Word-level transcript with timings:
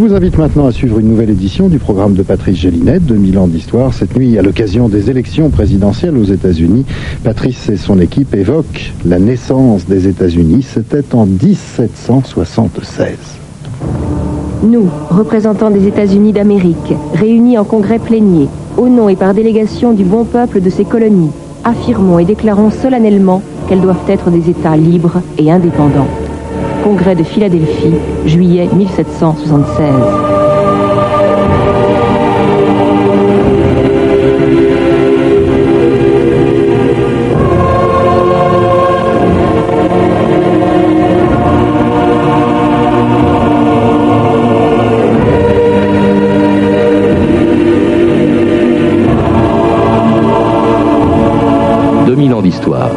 Je 0.00 0.06
vous 0.06 0.14
invite 0.14 0.38
maintenant 0.38 0.66
à 0.66 0.72
suivre 0.72 0.98
une 0.98 1.08
nouvelle 1.10 1.28
édition 1.28 1.68
du 1.68 1.78
programme 1.78 2.14
de 2.14 2.22
Patrice 2.22 2.56
Gélinet, 2.56 3.00
2000 3.00 3.38
ans 3.38 3.46
d'histoire. 3.46 3.92
Cette 3.92 4.16
nuit, 4.16 4.38
à 4.38 4.42
l'occasion 4.42 4.88
des 4.88 5.10
élections 5.10 5.50
présidentielles 5.50 6.16
aux 6.16 6.24
États-Unis, 6.24 6.86
Patrice 7.22 7.68
et 7.68 7.76
son 7.76 8.00
équipe 8.00 8.34
évoquent 8.34 8.94
la 9.04 9.18
naissance 9.18 9.84
des 9.84 10.08
États-Unis. 10.08 10.62
C'était 10.62 11.14
en 11.14 11.26
1776. 11.26 13.10
Nous, 14.62 14.88
représentants 15.10 15.70
des 15.70 15.86
États-Unis 15.86 16.32
d'Amérique, 16.32 16.94
réunis 17.12 17.58
en 17.58 17.64
congrès 17.64 17.98
plénier, 17.98 18.48
au 18.78 18.88
nom 18.88 19.10
et 19.10 19.16
par 19.16 19.34
délégation 19.34 19.92
du 19.92 20.04
bon 20.04 20.24
peuple 20.24 20.62
de 20.62 20.70
ces 20.70 20.86
colonies, 20.86 21.32
affirmons 21.62 22.18
et 22.18 22.24
déclarons 22.24 22.70
solennellement 22.70 23.42
qu'elles 23.68 23.82
doivent 23.82 24.08
être 24.08 24.30
des 24.30 24.48
États 24.48 24.78
libres 24.78 25.20
et 25.36 25.52
indépendants. 25.52 26.08
Congrès 26.82 27.14
de 27.14 27.22
Philadelphie, 27.22 27.94
juillet 28.26 28.68
1776. 28.72 30.30
ans 52.32 52.42
d'histoire. 52.42 52.90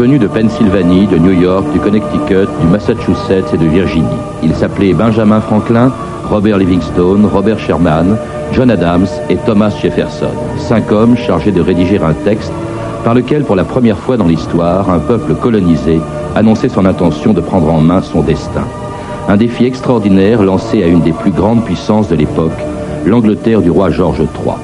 Venus 0.00 0.18
de 0.18 0.28
Pennsylvanie, 0.28 1.06
de 1.06 1.18
New 1.18 1.38
York, 1.42 1.66
du 1.74 1.78
Connecticut, 1.78 2.48
du 2.62 2.66
Massachusetts 2.68 3.52
et 3.52 3.58
de 3.58 3.66
Virginie. 3.66 4.06
Ils 4.42 4.54
s'appelaient 4.54 4.94
Benjamin 4.94 5.42
Franklin, 5.42 5.92
Robert 6.30 6.56
Livingstone, 6.56 7.26
Robert 7.26 7.58
Sherman, 7.58 8.16
John 8.54 8.70
Adams 8.70 9.08
et 9.28 9.36
Thomas 9.36 9.68
Jefferson. 9.82 10.32
Cinq 10.56 10.90
hommes 10.90 11.18
chargés 11.18 11.52
de 11.52 11.60
rédiger 11.60 11.98
un 11.98 12.14
texte 12.14 12.50
par 13.04 13.12
lequel, 13.12 13.44
pour 13.44 13.56
la 13.56 13.64
première 13.64 13.98
fois 13.98 14.16
dans 14.16 14.26
l'histoire, 14.26 14.88
un 14.88 15.00
peuple 15.00 15.34
colonisé 15.34 16.00
annonçait 16.34 16.70
son 16.70 16.86
intention 16.86 17.34
de 17.34 17.42
prendre 17.42 17.70
en 17.70 17.82
main 17.82 18.00
son 18.00 18.22
destin. 18.22 18.64
Un 19.28 19.36
défi 19.36 19.66
extraordinaire 19.66 20.42
lancé 20.42 20.82
à 20.82 20.86
une 20.86 21.02
des 21.02 21.12
plus 21.12 21.30
grandes 21.30 21.62
puissances 21.62 22.08
de 22.08 22.16
l'époque, 22.16 22.58
l'Angleterre 23.04 23.60
du 23.60 23.70
roi 23.70 23.90
George 23.90 24.20
III. 24.20 24.54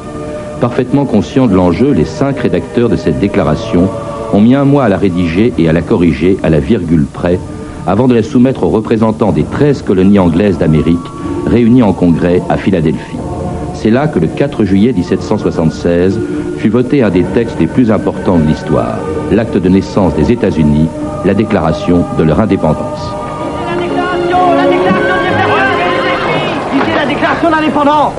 Parfaitement 0.62 1.04
conscients 1.04 1.46
de 1.46 1.54
l'enjeu, 1.54 1.92
les 1.92 2.06
cinq 2.06 2.38
rédacteurs 2.38 2.88
de 2.88 2.96
cette 2.96 3.18
déclaration 3.18 3.90
ont 4.36 4.40
mis 4.42 4.54
un 4.54 4.66
mois 4.66 4.84
à 4.84 4.88
la 4.90 4.98
rédiger 4.98 5.54
et 5.56 5.66
à 5.66 5.72
la 5.72 5.80
corriger 5.80 6.36
à 6.42 6.50
la 6.50 6.60
virgule 6.60 7.06
près, 7.10 7.40
avant 7.86 8.06
de 8.06 8.14
la 8.14 8.22
soumettre 8.22 8.64
aux 8.64 8.68
représentants 8.68 9.32
des 9.32 9.44
13 9.44 9.80
colonies 9.80 10.18
anglaises 10.18 10.58
d'Amérique, 10.58 10.98
réunis 11.46 11.82
en 11.82 11.94
congrès 11.94 12.42
à 12.50 12.58
Philadelphie. 12.58 13.16
C'est 13.72 13.88
là 13.88 14.08
que 14.08 14.18
le 14.18 14.26
4 14.26 14.64
juillet 14.64 14.92
1776 14.92 16.20
fut 16.58 16.68
voté 16.68 17.02
un 17.02 17.08
des 17.08 17.22
textes 17.22 17.58
les 17.58 17.66
plus 17.66 17.90
importants 17.90 18.36
de 18.36 18.46
l'histoire, 18.46 18.98
l'acte 19.32 19.56
de 19.56 19.68
naissance 19.70 20.14
des 20.14 20.30
États-Unis, 20.30 20.88
la 21.24 21.32
déclaration 21.32 22.04
de 22.18 22.22
leur 22.22 22.38
indépendance. 22.38 23.10
La 26.94 27.06
déclaration, 27.06 27.50
la 27.50 27.60
déclaration. 27.62 28.12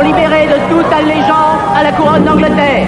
Libérés 0.00 0.46
de 0.46 0.74
toute 0.74 0.92
allégeance 0.92 1.60
à 1.74 1.82
la 1.82 1.92
couronne 1.92 2.24
d'Angleterre. 2.24 2.86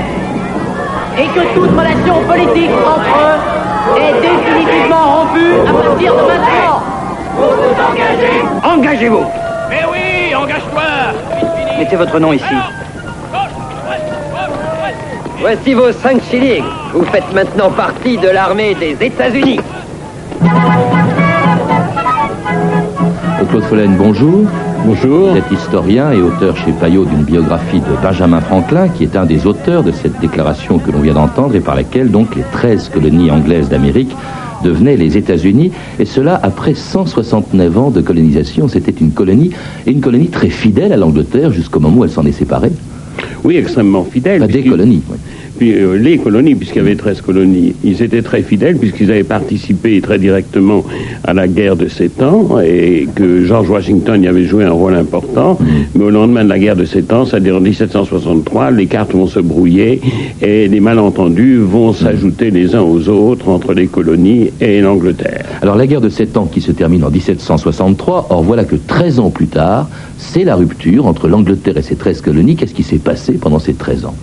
Et 1.18 1.26
que 1.28 1.54
toute 1.54 1.70
relation 1.70 2.22
politique 2.26 2.70
entre 2.70 3.18
eux 3.18 4.00
est 4.00 4.20
définitivement 4.20 5.20
rompue 5.20 5.54
à 5.66 5.72
partir 5.72 6.14
de 6.14 6.20
maintenant. 6.22 6.82
Vous 7.36 7.42
vous 7.42 7.74
engagez 7.90 8.42
Engagez-vous 8.64 9.24
Mais 9.70 9.82
oui, 9.90 10.34
engage-toi 10.34 10.82
Mettez 11.78 11.96
votre 11.96 12.18
nom 12.18 12.32
ici. 12.32 12.44
Voici 15.40 15.74
vos 15.74 15.92
cinq 15.92 16.22
shillings. 16.30 16.64
Vous 16.92 17.04
faites 17.04 17.32
maintenant 17.32 17.70
partie 17.70 18.18
de 18.18 18.28
l'armée 18.28 18.74
des 18.74 18.96
États-Unis. 19.00 19.60
Claude 23.48 23.64
Follen, 23.64 23.96
bonjour. 23.96 24.46
Bonjour. 24.86 25.30
Vous 25.32 25.36
êtes 25.36 25.50
historien 25.50 26.12
et 26.12 26.22
auteur 26.22 26.56
chez 26.56 26.70
Payot 26.70 27.06
d'une 27.06 27.24
biographie 27.24 27.80
de 27.80 28.00
Benjamin 28.00 28.40
Franklin, 28.40 28.88
qui 28.88 29.02
est 29.02 29.16
un 29.16 29.26
des 29.26 29.44
auteurs 29.44 29.82
de 29.82 29.90
cette 29.90 30.20
déclaration 30.20 30.78
que 30.78 30.92
l'on 30.92 31.00
vient 31.00 31.14
d'entendre 31.14 31.56
et 31.56 31.60
par 31.60 31.74
laquelle 31.74 32.12
donc 32.12 32.36
les 32.36 32.44
13 32.52 32.90
colonies 32.90 33.32
anglaises 33.32 33.68
d'Amérique 33.68 34.16
devenaient 34.62 34.96
les 34.96 35.16
États-Unis, 35.16 35.72
et 35.98 36.04
cela 36.04 36.38
après 36.40 36.74
169 36.74 37.76
ans 37.76 37.90
de 37.90 38.00
colonisation. 38.00 38.68
C'était 38.68 38.92
une 38.92 39.10
colonie, 39.10 39.50
et 39.88 39.90
une 39.90 40.00
colonie 40.00 40.28
très 40.28 40.50
fidèle 40.50 40.92
à 40.92 40.96
l'Angleterre 40.96 41.50
jusqu'au 41.50 41.80
moment 41.80 41.98
où 41.98 42.04
elle 42.04 42.10
s'en 42.10 42.24
est 42.24 42.30
séparée. 42.30 42.70
Oui, 43.42 43.56
extrêmement 43.56 44.04
fidèle. 44.04 44.46
Des 44.46 44.62
colonies. 44.62 45.02
oui. 45.10 45.16
Puis 45.58 45.72
euh, 45.72 45.96
les 45.96 46.18
colonies, 46.18 46.54
puisqu'il 46.54 46.78
y 46.78 46.80
avait 46.82 46.96
13 46.96 47.20
colonies, 47.20 47.74
ils 47.84 48.02
étaient 48.02 48.22
très 48.22 48.42
fidèles 48.42 48.76
puisqu'ils 48.76 49.10
avaient 49.10 49.24
participé 49.24 50.00
très 50.00 50.18
directement 50.18 50.84
à 51.24 51.32
la 51.32 51.48
guerre 51.48 51.76
de 51.76 51.88
Sept 51.88 52.22
Ans 52.22 52.60
et 52.60 53.08
que 53.14 53.44
George 53.44 53.70
Washington 53.70 54.22
y 54.22 54.28
avait 54.28 54.44
joué 54.44 54.64
un 54.64 54.72
rôle 54.72 54.94
important. 54.94 55.58
Mais 55.94 56.04
au 56.04 56.10
lendemain 56.10 56.44
de 56.44 56.48
la 56.48 56.58
guerre 56.58 56.76
de 56.76 56.84
Sept 56.84 57.12
Ans, 57.12 57.24
c'est-à-dire 57.24 57.56
en 57.56 57.60
1763, 57.60 58.70
les 58.70 58.86
cartes 58.86 59.12
vont 59.12 59.26
se 59.26 59.40
brouiller 59.40 60.00
et 60.42 60.68
les 60.68 60.80
malentendus 60.80 61.58
vont 61.58 61.92
s'ajouter 61.92 62.50
les 62.50 62.74
uns 62.74 62.82
aux 62.82 63.08
autres 63.08 63.48
entre 63.48 63.72
les 63.74 63.86
colonies 63.86 64.50
et 64.60 64.80
l'Angleterre. 64.80 65.44
Alors 65.62 65.76
la 65.76 65.86
guerre 65.86 66.00
de 66.00 66.08
7 66.08 66.36
ans 66.36 66.46
qui 66.46 66.60
se 66.60 66.72
termine 66.72 67.04
en 67.04 67.10
1763, 67.10 68.28
or 68.30 68.42
voilà 68.42 68.64
que 68.64 68.76
13 68.76 69.20
ans 69.20 69.30
plus 69.30 69.46
tard, 69.46 69.88
c'est 70.18 70.44
la 70.44 70.56
rupture 70.56 71.06
entre 71.06 71.28
l'Angleterre 71.28 71.76
et 71.76 71.82
ses 71.82 71.96
13 71.96 72.20
colonies. 72.20 72.56
Qu'est-ce 72.56 72.74
qui 72.74 72.82
s'est 72.82 72.98
passé 72.98 73.34
pendant 73.34 73.58
ces 73.58 73.74
13 73.74 74.06
ans? 74.06 74.14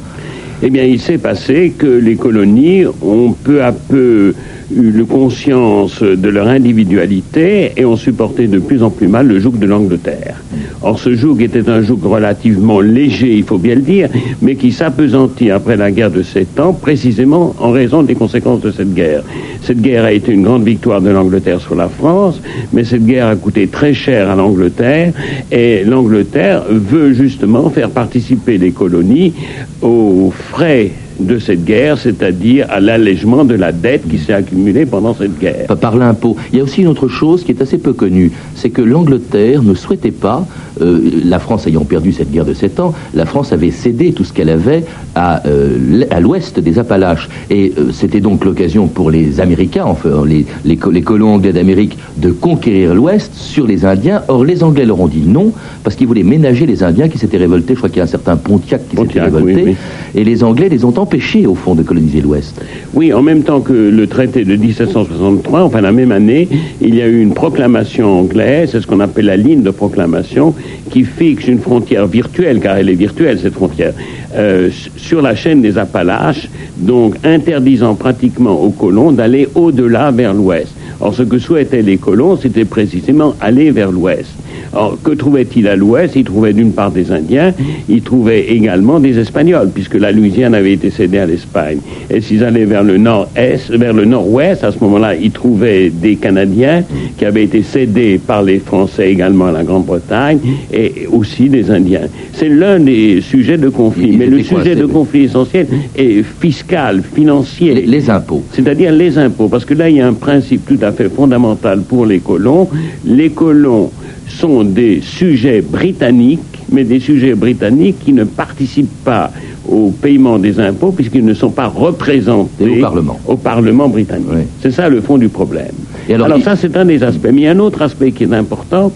Eh 0.66 0.70
bien, 0.70 0.86
il 0.86 1.02
s'est 1.02 1.18
passé 1.18 1.74
que 1.78 1.86
les 1.86 2.16
colonies 2.16 2.86
ont 3.02 3.34
peu 3.34 3.62
à 3.62 3.74
peu 3.74 4.34
eu 4.72 4.92
conscience 5.06 6.02
de 6.02 6.30
leur 6.30 6.48
individualité 6.48 7.72
et 7.78 7.86
ont 7.86 7.96
supporté 7.96 8.48
de 8.48 8.60
plus 8.60 8.82
en 8.84 8.90
plus 8.90 9.08
mal 9.08 9.28
le 9.28 9.40
joug 9.40 9.54
de 9.60 9.66
l'Angleterre. 9.66 10.42
Or, 10.82 11.00
ce 11.00 11.14
joug 11.16 11.42
était 11.42 11.70
un 11.70 11.82
joug 11.82 12.00
relativement 12.04 12.82
léger, 12.82 13.36
il 13.36 13.44
faut 13.44 13.58
bien 13.58 13.76
le 13.76 13.82
dire, 13.82 14.10
mais 14.42 14.56
qui 14.56 14.72
s'apesantit 14.72 15.52
après 15.52 15.78
la 15.78 15.92
guerre 15.92 16.12
de 16.12 16.24
sept 16.24 16.60
ans, 16.60 16.74
précisément 16.74 17.56
en 17.60 17.72
raison 17.72 18.04
des 18.04 18.16
conséquences 18.16 18.62
de 18.62 18.72
cette 18.72 18.94
guerre. 18.94 19.24
Cette 19.62 19.82
guerre 19.82 20.06
a 20.06 20.12
été 20.12 20.32
une 20.32 20.44
grande 20.44 20.64
victoire 20.64 21.02
de 21.02 21.10
l'Angleterre 21.10 21.62
sur 21.62 21.76
la 21.76 21.88
France, 21.88 22.42
mais 22.74 22.84
cette 22.84 23.06
guerre 23.06 23.28
a 23.28 23.36
coûté 23.36 23.68
très 23.68 23.94
cher 23.94 24.30
à 24.30 24.36
l'Angleterre, 24.36 25.14
et 25.52 25.84
l'Angleterre 25.86 26.64
veut 26.70 27.14
justement 27.14 27.70
faire 27.70 27.90
participer 27.90 28.58
les 28.58 28.72
colonies 28.72 29.34
aux 29.82 30.34
frais 30.52 30.92
de 31.20 31.40
cette 31.40 31.64
guerre, 31.66 31.98
c'est-à-dire 31.98 32.68
à 32.70 32.80
l'allègement 32.80 33.44
de 33.46 33.56
la 33.56 33.72
dette 33.72 34.08
qui 34.10 34.18
s'est 34.18 34.34
accumulée 34.34 34.86
pendant 34.86 35.14
cette 35.14 35.38
guerre. 35.40 35.68
Par 35.80 35.96
l'impôt. 35.98 36.36
Il 36.52 36.58
y 36.58 36.62
a 36.62 36.64
aussi 36.64 36.82
une 36.82 36.88
autre 36.88 37.08
chose 37.08 37.44
qui 37.44 37.52
est 37.52 37.62
assez 37.62 37.78
peu 37.78 37.94
connue, 37.94 38.32
c'est 38.56 38.70
que 38.70 38.82
l'Angleterre 38.82 39.64
ne 39.64 39.74
souhaitait 39.74 40.12
pas, 40.12 40.46
euh, 40.82 41.00
la 41.26 41.40
France 41.40 41.68
ayant 41.68 41.84
perdu 41.86 42.12
cette 42.14 42.32
guerre 42.32 42.46
de 42.46 42.54
7 42.54 42.80
ans, 42.80 42.94
la 43.14 43.26
France 43.26 43.52
avait 43.54 43.72
cédé 43.72 44.12
tout 44.14 44.24
ce 44.24 44.34
qu'elle 44.34 44.50
avait 44.50 44.84
à, 45.16 45.46
euh, 45.48 46.04
à 46.10 46.20
l'ouest 46.20 46.60
des 46.60 46.80
Appalaches. 46.80 47.30
Et 47.50 47.74
euh, 47.78 47.92
c'était 47.92 48.22
donc 48.22 48.44
l'occasion 48.46 48.88
pour 48.88 49.12
les 49.12 49.40
Américains, 49.40 49.86
enfin 49.86 50.24
les, 50.26 50.46
les, 50.66 50.78
co- 50.78 50.90
les 50.92 51.02
colons 51.02 51.36
anglais 51.36 51.54
d'Amérique, 51.54 51.98
de 52.18 52.32
conquérir 52.32 52.96
l'ouest 52.96 53.34
sur 53.36 53.68
les 53.68 53.86
Indiens. 53.86 54.24
Or 54.28 54.44
les 54.46 54.64
Anglais 54.64 54.86
leur 54.86 55.00
ont 55.00 55.08
dit 55.08 55.24
non, 55.26 55.52
parce 55.84 55.96
qu'ils 55.96 56.08
voulaient 56.08 56.24
ménager 56.24 56.66
les 56.66 56.84
Indiens 56.84 57.08
qui 57.08 57.18
s'étaient 57.18 57.38
révoltés. 57.38 57.74
Je 57.74 57.78
crois 57.80 57.90
qu'il 57.90 57.98
y 57.98 58.02
a 58.02 58.06
un 58.06 58.08
certain 58.08 58.36
Pontiac 58.38 58.82
qui 58.90 58.96
s'était 58.98 59.22
révolté. 59.22 59.54
oui, 59.56 59.64
oui. 59.68 59.76
Et 60.16 60.24
les 60.24 60.44
Anglais 60.44 60.70
les 60.70 60.86
ont 60.86 60.94
empêchés, 61.04 61.46
au 61.46 61.56
fond, 61.56 61.76
de 61.76 61.84
coloniser 61.84 62.22
l'ouest. 62.22 62.60
Oui, 62.94 63.12
en 63.14 63.22
même 63.22 63.44
temps 63.44 63.62
que 63.62 63.74
le 63.74 64.08
traité 64.08 64.46
de 64.46 64.56
1763, 64.56 65.64
enfin 65.64 65.82
la 65.82 65.92
même 65.92 66.12
année, 66.12 66.48
il 66.82 66.96
y 66.96 67.02
a 67.02 67.08
eu 67.08 67.22
une 67.22 67.34
proclamation 67.34 68.20
anglaise, 68.22 68.70
c'est 68.72 68.82
ce 68.82 68.88
qu'on 68.88 69.02
appelle 69.02 69.26
la 69.26 69.38
ligne 69.38 69.64
de 69.64 69.70
proclamation, 69.70 70.56
qui 70.90 71.04
fixe 71.04 71.48
une 71.48 71.60
frontière 71.60 72.08
virtuelle, 72.08 72.60
car 72.60 72.78
elle 72.78 72.90
est 72.90 72.96
virtuelle 72.96 73.38
cette 73.42 73.54
frontière, 73.54 73.94
euh, 74.36 74.70
sur 74.96 75.22
la 75.22 75.36
chaîne 75.36 75.62
des 75.62 75.78
Appalaches, 75.78 76.50
donc 76.78 77.16
interdisant 77.24 77.96
pratiquement 77.96 78.62
aux 78.62 78.72
colons 78.72 79.12
d'aller 79.12 79.48
au-delà 79.56 80.12
vers 80.12 80.34
l'ouest. 80.34 80.74
Or, 81.02 81.14
ce 81.14 81.24
que 81.24 81.38
souhaitaient 81.38 81.82
les 81.82 81.98
colons, 81.98 82.38
c'était 82.38 82.66
précisément 82.66 83.36
aller 83.42 83.72
vers 83.72 83.92
l'ouest. 83.92 84.32
Alors, 84.74 84.98
que 85.04 85.12
trouvait-il 85.12 85.68
à 85.68 85.76
l'ouest? 85.76 86.16
Il 86.16 86.24
trouvait 86.24 86.54
d'une 86.54 86.72
part 86.72 86.92
des 86.92 87.12
Indiens, 87.12 87.54
il 87.88 88.02
trouvait 88.02 88.48
également 88.50 89.00
des 89.00 89.20
Espagnols, 89.20 89.70
puisque 89.74 89.96
la 89.96 90.12
Louisiane 90.12 90.56
avait 90.56 90.74
été 90.74 90.90
cédée 90.90 91.20
à 91.20 91.26
l'Espagne. 91.28 91.78
Et 92.10 92.22
s'ils 92.22 92.44
allaient 92.44 92.66
vers 92.66 92.84
le 92.84 92.98
nord-est, 92.98 93.72
vers 93.72 93.94
le 93.94 94.06
nord-ouest, 94.06 94.64
à 94.64 94.72
ce 94.72 94.80
moment-là, 94.80 95.16
ils 95.16 95.32
trouvaient 95.32 95.90
des 95.90 96.16
Canadiens 96.16 96.84
qui 97.18 97.26
avaient 97.26 97.44
été 97.44 97.62
cédés 97.62 98.20
par 98.26 98.42
les 98.42 98.60
Français 98.60 99.12
également 99.12 99.46
à 99.46 99.52
la 99.52 99.64
Grande-Bretagne, 99.64 100.40
et 100.72 101.08
aussi 101.12 101.50
des 101.50 101.70
Indiens. 101.70 102.08
C'est 102.34 102.50
l'un 102.50 102.80
des 102.80 103.22
sujets 103.22 103.58
de 103.58 103.70
conflit. 103.70 104.10
Il 104.14 104.18
Mais 104.18 104.26
le 104.26 104.42
sujet 104.42 104.76
de 104.76 104.86
conflit 104.86 105.26
essentiel 105.26 105.68
est 105.96 106.24
fiscal, 106.24 107.04
financier. 107.14 107.76
Les, 107.76 107.86
les 107.86 108.10
impôts. 108.10 108.44
C'est-à-dire 108.52 108.92
les 108.92 109.20
impôts, 109.20 109.50
parce 109.50 109.66
que 109.66 109.76
là, 109.76 109.90
il 109.90 109.98
y 109.98 110.02
a 110.02 110.08
un 110.08 110.14
principe 110.14 110.66
tout 110.66 110.80
à 110.82 110.92
fait 110.92 111.10
fondamental 111.10 111.82
pour 111.82 112.06
les 112.08 112.20
colons. 112.20 112.68
Les 113.06 113.30
colons 113.30 113.92
sont 114.34 114.64
des 114.64 115.02
sujets 115.02 115.62
britanniques, 115.62 116.40
mais 116.72 116.84
des 116.84 117.00
sujets 117.00 117.36
britanniques 117.36 118.00
qui 118.04 118.14
ne 118.14 118.24
participent 118.24 119.04
pas 119.04 119.32
au 119.68 119.92
paiement 119.92 120.40
des 120.40 120.60
impôts 120.60 120.92
puisqu'ils 120.92 121.26
ne 121.26 121.34
sont 121.34 121.52
pas 121.52 121.68
représentés 121.68 122.80
au 122.80 122.82
Parlement. 122.82 123.20
au 123.26 123.38
Parlement 123.38 123.88
britannique. 123.90 124.28
Oui. 124.32 124.42
C'est 124.62 124.72
ça 124.72 124.90
le 124.90 125.02
fond 125.02 125.18
du 125.18 125.30
problème. 125.30 125.72
Et 126.10 126.14
alors, 126.14 126.26
alors 126.28 126.38
il- 126.40 126.44
ça, 126.44 126.56
c'est 126.56 126.76
un 126.78 126.86
des 126.86 127.02
aspects. 127.04 127.30
Mais 127.32 127.42
il 127.42 127.44
y 127.44 127.48
a 127.48 127.52
un 127.52 127.60
autre 127.60 127.82
aspect 127.82 128.12
qui 128.12 128.24
est 128.24 128.34
important. 128.34 128.92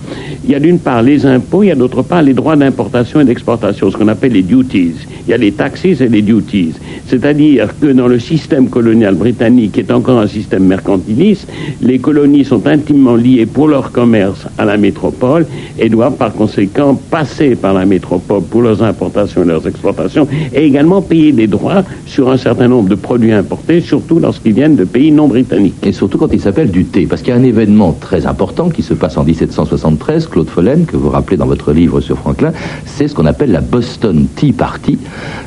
Il 0.45 0.51
y 0.51 0.56
a 0.56 0.59
d'une 0.59 0.80
part 0.80 1.01
les 1.01 1.25
impôts, 1.25 1.63
il 1.63 1.68
y 1.68 1.71
a 1.71 1.75
d'autre 1.75 2.01
part 2.01 2.21
les 2.21 2.33
droits 2.33 2.56
d'importation 2.56 3.19
et 3.21 3.25
d'exportation, 3.25 3.89
ce 3.92 3.98
qu'on 3.98 4.07
appelle 4.07 4.33
les 4.33 4.42
duties. 4.44 4.94
Il 5.27 5.31
y 5.31 5.33
a 5.33 5.38
les 5.38 5.51
taxes 5.51 5.86
et 5.86 5.95
les 6.07 6.21
duties. 6.21 6.74
C'est-à-dire 7.07 7.69
que 7.80 7.88
dans 7.88 8.07
le 8.07 8.19
système 8.19 8.69
colonial 8.69 9.15
britannique, 9.15 9.74
qui 9.74 9.80
est 9.81 9.92
encore 9.92 10.19
un 10.19 10.27
système 10.27 10.63
mercantiliste, 10.65 11.48
les 11.81 12.00
colonies 12.00 12.44
sont 12.45 12.65
intimement 12.68 13.15
liées 13.15 13.45
pour 13.45 13.68
leur 13.68 13.92
commerce 13.92 14.45
à 14.57 14.65
la 14.65 14.77
métropole 14.77 15.45
et 15.80 15.89
doivent 15.89 16.15
par 16.15 16.33
conséquent 16.33 16.95
passer 17.09 17.56
par 17.56 17.74
la 17.74 17.86
métropole 17.86 18.44
pour 18.44 18.62
leurs 18.62 18.81
importations 18.83 19.44
et 19.44 19.48
leurs 19.48 19.68
exportations 19.68 20.27
et 20.54 20.65
également 20.65 21.01
payer 21.01 21.31
des 21.31 21.48
droits 21.48 21.83
sur 22.06 22.30
un 22.30 22.38
certain 22.38 22.68
nombre 22.68 22.89
de 22.89 22.95
produits 22.95 23.31
importés, 23.33 23.81
surtout 23.81 24.19
lorsqu'ils 24.19 24.54
viennent 24.54 24.75
de 24.75 24.83
pays 24.86 25.12
non 25.12 25.27
britanniques. 25.27 25.75
Et 25.86 25.92
surtout 25.92 26.18
quand 26.18 26.33
il 26.33 26.39
s'appelle 26.42 26.71
du 26.71 26.86
Parce 27.05 27.21
qu'il 27.21 27.33
y 27.33 27.38
a 27.38 27.39
un 27.39 27.44
événement 27.44 27.91
très 27.94 28.25
important 28.25 28.69
qui 28.69 28.81
se 28.81 28.94
passe 28.94 29.17
en 29.17 29.23
1773, 29.23 30.27
Claude 30.27 30.49
Follen, 30.49 30.85
que 30.85 30.97
vous 30.97 31.09
rappelez 31.09 31.38
dans 31.38 31.45
votre 31.45 31.71
livre 31.71 32.01
sur 32.01 32.17
Franklin, 32.17 32.51
c'est 32.85 33.07
ce 33.07 33.13
qu'on 33.13 33.25
appelle 33.25 33.51
la 33.51 33.61
Boston 33.61 34.27
Tea 34.35 34.53
Party. 34.53 34.97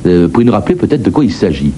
Euh, 0.06 0.28
pouvez 0.28 0.44
nous 0.44 0.52
rappeler 0.52 0.76
peut-être 0.76 1.02
de 1.02 1.10
quoi 1.10 1.24
il 1.24 1.32
s'agit? 1.32 1.72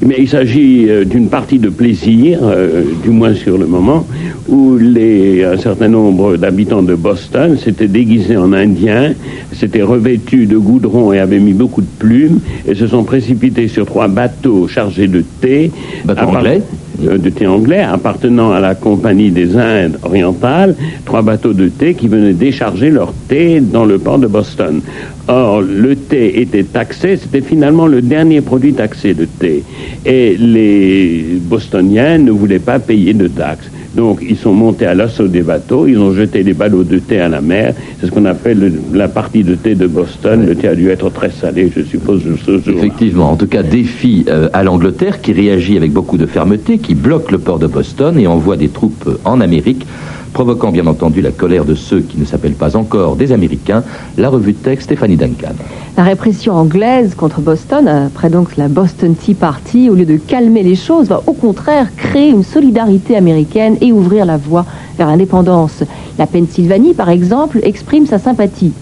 Mais 0.00 0.16
il 0.20 0.28
s'agit 0.28 0.88
euh, 0.88 1.04
d'une 1.04 1.28
partie 1.28 1.58
de 1.58 1.68
plaisir, 1.68 2.38
euh, 2.42 2.84
du 3.02 3.10
moins 3.10 3.34
sur 3.34 3.58
le 3.58 3.66
moment, 3.66 4.06
où 4.48 4.76
les, 4.76 5.42
un 5.42 5.56
certain 5.56 5.88
nombre 5.88 6.36
d'habitants 6.36 6.82
de 6.82 6.94
Boston 6.94 7.58
s'étaient 7.58 7.88
déguisés 7.88 8.36
en 8.36 8.52
indiens, 8.52 9.14
s'étaient 9.52 9.82
revêtus 9.82 10.46
de 10.46 10.56
goudron 10.56 11.12
et 11.12 11.18
avaient 11.18 11.40
mis 11.40 11.52
beaucoup 11.52 11.80
de 11.80 11.88
plumes, 11.98 12.38
et 12.66 12.76
se 12.76 12.86
sont 12.86 13.02
précipités 13.02 13.66
sur 13.66 13.86
trois 13.86 14.06
bateaux 14.06 14.68
chargés 14.68 15.08
de 15.08 15.24
thé. 15.40 15.72
Bateaux 16.04 16.28
anglais? 16.28 16.62
De 16.98 17.30
thé 17.30 17.46
anglais 17.46 17.80
appartenant 17.80 18.52
à 18.52 18.60
la 18.60 18.74
compagnie 18.74 19.30
des 19.30 19.56
Indes 19.56 19.98
orientales, 20.02 20.74
trois 21.04 21.22
bateaux 21.22 21.52
de 21.52 21.68
thé 21.68 21.94
qui 21.94 22.08
venaient 22.08 22.32
décharger 22.32 22.90
leur 22.90 23.12
thé 23.28 23.60
dans 23.60 23.84
le 23.84 23.98
port 23.98 24.18
de 24.18 24.26
Boston. 24.26 24.80
Or, 25.28 25.62
le 25.62 25.94
thé 25.94 26.40
était 26.40 26.64
taxé, 26.64 27.16
c'était 27.16 27.40
finalement 27.40 27.86
le 27.86 28.02
dernier 28.02 28.40
produit 28.40 28.72
taxé 28.72 29.14
de 29.14 29.26
thé. 29.26 29.62
Et 30.04 30.36
les 30.36 31.38
Bostoniens 31.40 32.18
ne 32.18 32.30
voulaient 32.30 32.58
pas 32.58 32.78
payer 32.78 33.14
de 33.14 33.28
taxes. 33.28 33.70
Donc, 33.94 34.20
ils 34.28 34.36
sont 34.36 34.52
montés 34.52 34.86
à 34.86 34.94
l'assaut 34.94 35.28
des 35.28 35.42
bateaux, 35.42 35.86
ils 35.86 35.98
ont 35.98 36.12
jeté 36.12 36.42
les 36.42 36.52
ballots 36.52 36.84
de 36.84 36.98
thé 36.98 37.20
à 37.20 37.28
la 37.28 37.40
mer. 37.40 37.74
C'est 38.00 38.06
ce 38.06 38.10
qu'on 38.10 38.26
appelle 38.26 38.58
le- 38.58 38.72
la 38.98 39.08
partie 39.08 39.42
de 39.42 39.54
thé 39.54 39.74
de 39.74 39.86
Boston. 39.86 40.44
Le 40.46 40.54
thé 40.54 40.68
a 40.68 40.74
dû 40.74 40.90
être 40.90 41.10
très 41.10 41.30
salé, 41.30 41.72
je 41.74 41.82
suppose. 41.82 42.22
Effectivement, 42.66 43.30
en 43.32 43.36
tout 43.36 43.46
cas, 43.46 43.62
défi 43.62 44.24
euh, 44.28 44.48
à 44.52 44.62
l'Angleterre 44.62 45.20
qui 45.20 45.32
réagit 45.32 45.76
avec 45.76 45.92
beaucoup 45.92 46.18
de 46.18 46.26
fermeté, 46.26 46.78
qui 46.78 46.94
bloque 46.94 47.30
le 47.30 47.38
port 47.38 47.58
de 47.58 47.66
Boston 47.66 48.18
et 48.18 48.26
envoie 48.26 48.56
des 48.56 48.68
troupes 48.68 49.08
en 49.24 49.40
Amérique, 49.40 49.86
provoquant 50.32 50.70
bien 50.70 50.86
entendu 50.86 51.20
la 51.20 51.30
colère 51.30 51.64
de 51.64 51.74
ceux 51.74 52.00
qui 52.00 52.18
ne 52.18 52.24
s'appellent 52.24 52.52
pas 52.52 52.76
encore 52.76 53.16
des 53.16 53.32
Américains. 53.32 53.82
La 54.16 54.28
revue 54.28 54.52
de 54.52 54.58
texte 54.58 54.84
Stéphanie 54.84 55.16
Duncan. 55.16 55.54
La 55.96 56.04
répression 56.04 56.54
anglaise 56.54 57.14
contre 57.14 57.40
Boston, 57.40 57.88
après 57.88 58.30
donc 58.30 58.56
la 58.56 58.68
Boston 58.68 59.14
Tea 59.14 59.34
Party, 59.34 59.90
au 59.90 59.94
lieu 59.94 60.04
de 60.04 60.16
calmer 60.16 60.62
les 60.62 60.76
choses, 60.76 61.08
va 61.08 61.22
au 61.26 61.32
contraire 61.32 61.88
créer 61.96 62.30
une 62.30 62.44
solidarité 62.44 63.16
américaine 63.16 63.76
et 63.80 63.92
ouvrir 63.92 64.24
la 64.24 64.36
voie 64.36 64.64
vers 64.96 65.08
l'indépendance. 65.08 65.82
La 66.18 66.26
Pennsylvanie, 66.26 66.94
par 66.94 67.10
exemple, 67.10 67.60
exprime 67.62 68.06
sa 68.06 68.18
sympathie. 68.18 68.72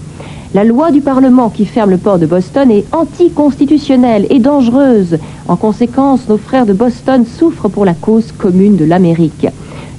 La 0.54 0.64
loi 0.64 0.90
du 0.90 1.00
Parlement 1.00 1.50
qui 1.50 1.66
ferme 1.66 1.90
le 1.90 1.98
port 1.98 2.18
de 2.18 2.26
Boston 2.26 2.70
est 2.70 2.86
anticonstitutionnelle 2.94 4.26
et 4.30 4.38
dangereuse. 4.38 5.18
En 5.48 5.56
conséquence, 5.56 6.28
nos 6.28 6.38
frères 6.38 6.66
de 6.66 6.72
Boston 6.72 7.26
souffrent 7.26 7.68
pour 7.68 7.84
la 7.84 7.94
cause 7.94 8.32
commune 8.32 8.76
de 8.76 8.84
l'Amérique. 8.84 9.48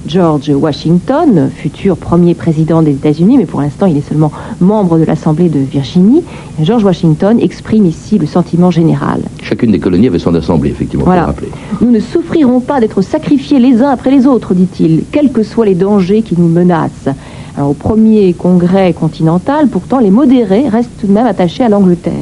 George 0.06 0.48
Washington, 0.50 1.50
futur 1.54 1.96
premier 1.96 2.34
président 2.34 2.82
des 2.82 2.92
États-Unis, 2.92 3.36
mais 3.36 3.46
pour 3.46 3.60
l'instant 3.60 3.86
il 3.86 3.96
est 3.96 4.08
seulement 4.08 4.32
membre 4.60 4.98
de 4.98 5.04
l'Assemblée 5.04 5.48
de 5.48 5.58
Virginie, 5.58 6.22
George 6.62 6.84
Washington 6.84 7.38
exprime 7.40 7.84
ici 7.84 8.18
le 8.18 8.26
sentiment 8.26 8.70
général. 8.70 9.20
Chacune 9.42 9.72
des 9.72 9.78
colonies 9.80 10.06
avait 10.06 10.18
son 10.18 10.34
assemblée, 10.34 10.70
effectivement, 10.70 11.04
pour 11.04 11.12
Voilà. 11.12 11.26
rappeler. 11.26 11.48
Nous 11.80 11.90
ne 11.90 12.00
souffrirons 12.00 12.60
pas 12.60 12.80
d'être 12.80 13.02
sacrifiés 13.02 13.58
les 13.58 13.82
uns 13.82 13.90
après 13.90 14.10
les 14.10 14.26
autres, 14.26 14.54
dit-il, 14.54 15.02
quels 15.10 15.32
que 15.32 15.42
soient 15.42 15.66
les 15.66 15.74
dangers 15.74 16.22
qui 16.22 16.36
nous 16.38 16.48
menacent. 16.48 17.08
Alors, 17.56 17.70
au 17.70 17.74
premier 17.74 18.32
congrès 18.34 18.92
continental, 18.92 19.66
pourtant, 19.68 19.98
les 19.98 20.10
modérés 20.10 20.68
restent 20.68 20.90
tout 21.00 21.08
de 21.08 21.12
même 21.12 21.26
attachés 21.26 21.64
à 21.64 21.68
l'Angleterre. 21.68 22.12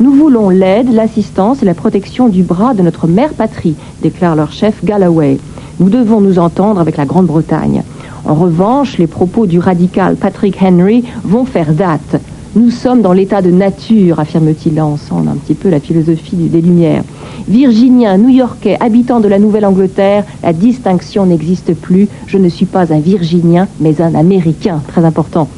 Nous 0.00 0.10
voulons 0.10 0.50
l'aide, 0.50 0.92
l'assistance 0.92 1.62
et 1.62 1.66
la 1.66 1.74
protection 1.74 2.28
du 2.28 2.42
bras 2.42 2.74
de 2.74 2.82
notre 2.82 3.06
mère 3.06 3.32
patrie, 3.32 3.76
déclare 4.02 4.34
leur 4.34 4.50
chef 4.50 4.84
Galloway. 4.84 5.38
Nous 5.78 5.88
devons 5.88 6.20
nous 6.20 6.40
entendre 6.40 6.80
avec 6.80 6.96
la 6.96 7.04
Grande-Bretagne. 7.04 7.84
En 8.24 8.34
revanche, 8.34 8.98
les 8.98 9.06
propos 9.06 9.46
du 9.46 9.60
radical 9.60 10.16
Patrick 10.16 10.56
Henry 10.60 11.04
vont 11.22 11.44
faire 11.44 11.72
date. 11.72 12.20
Nous 12.56 12.70
sommes 12.70 13.02
dans 13.02 13.12
l'état 13.12 13.40
de 13.40 13.52
nature, 13.52 14.18
affirme-t-il 14.18 14.80
en 14.80 14.90
lançant 14.90 15.18
un 15.18 15.36
petit 15.36 15.54
peu 15.54 15.68
la 15.70 15.78
philosophie 15.78 16.36
des 16.36 16.60
Lumières. 16.60 17.04
Virginien, 17.46 18.18
New-Yorkais, 18.18 18.76
habitant 18.80 19.20
de 19.20 19.28
la 19.28 19.38
Nouvelle-Angleterre, 19.38 20.24
la 20.42 20.52
distinction 20.52 21.26
n'existe 21.26 21.72
plus. 21.74 22.08
Je 22.26 22.38
ne 22.38 22.48
suis 22.48 22.66
pas 22.66 22.92
un 22.92 22.98
Virginien, 22.98 23.68
mais 23.78 24.00
un 24.00 24.16
Américain. 24.16 24.80
Très 24.88 25.04
important. 25.04 25.48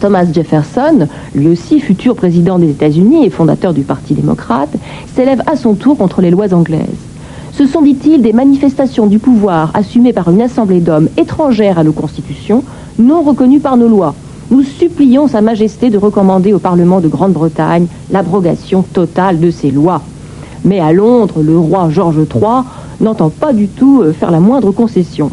Thomas 0.00 0.24
Jefferson, 0.32 1.06
lui 1.34 1.48
aussi 1.48 1.80
futur 1.80 2.16
président 2.16 2.58
des 2.58 2.70
États-Unis 2.70 3.24
et 3.24 3.30
fondateur 3.30 3.72
du 3.72 3.82
Parti 3.82 4.14
démocrate, 4.14 4.74
s'élève 5.14 5.42
à 5.46 5.56
son 5.56 5.74
tour 5.74 5.96
contre 5.96 6.20
les 6.20 6.30
lois 6.30 6.52
anglaises. 6.52 6.86
Ce 7.52 7.66
sont, 7.66 7.82
dit-il, 7.82 8.22
des 8.22 8.32
manifestations 8.32 9.06
du 9.06 9.18
pouvoir 9.18 9.72
assumées 9.74 10.12
par 10.12 10.30
une 10.30 10.42
assemblée 10.42 10.80
d'hommes 10.80 11.08
étrangères 11.16 11.78
à 11.78 11.84
nos 11.84 11.92
constitutions, 11.92 12.62
non 12.98 13.22
reconnues 13.22 13.60
par 13.60 13.76
nos 13.76 13.88
lois. 13.88 14.14
Nous 14.50 14.62
supplions 14.62 15.28
Sa 15.28 15.40
Majesté 15.40 15.90
de 15.90 15.98
recommander 15.98 16.52
au 16.52 16.58
Parlement 16.58 17.00
de 17.00 17.08
Grande-Bretagne 17.08 17.86
l'abrogation 18.10 18.82
totale 18.82 19.40
de 19.40 19.50
ces 19.50 19.70
lois. 19.70 20.02
Mais 20.64 20.80
à 20.80 20.92
Londres, 20.92 21.42
le 21.42 21.58
roi 21.58 21.88
George 21.90 22.18
III 22.18 22.62
n'entend 23.00 23.28
pas 23.28 23.52
du 23.52 23.68
tout 23.68 24.02
euh, 24.02 24.12
faire 24.12 24.30
la 24.30 24.40
moindre 24.40 24.70
concession. 24.70 25.30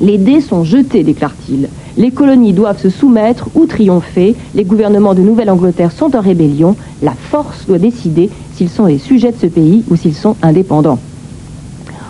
Les 0.00 0.18
dés 0.18 0.40
sont 0.40 0.64
jetés, 0.64 1.04
déclare-t-il. 1.04 1.68
Les 1.98 2.10
colonies 2.10 2.54
doivent 2.54 2.80
se 2.80 2.88
soumettre 2.88 3.48
ou 3.54 3.66
triompher. 3.66 4.34
Les 4.54 4.64
gouvernements 4.64 5.14
de 5.14 5.20
Nouvelle-Angleterre 5.20 5.92
sont 5.92 6.16
en 6.16 6.20
rébellion. 6.20 6.74
La 7.02 7.12
force 7.12 7.66
doit 7.66 7.78
décider 7.78 8.30
s'ils 8.54 8.70
sont 8.70 8.86
les 8.86 8.98
sujets 8.98 9.32
de 9.32 9.36
ce 9.38 9.46
pays 9.46 9.84
ou 9.90 9.96
s'ils 9.96 10.14
sont 10.14 10.36
indépendants. 10.42 10.98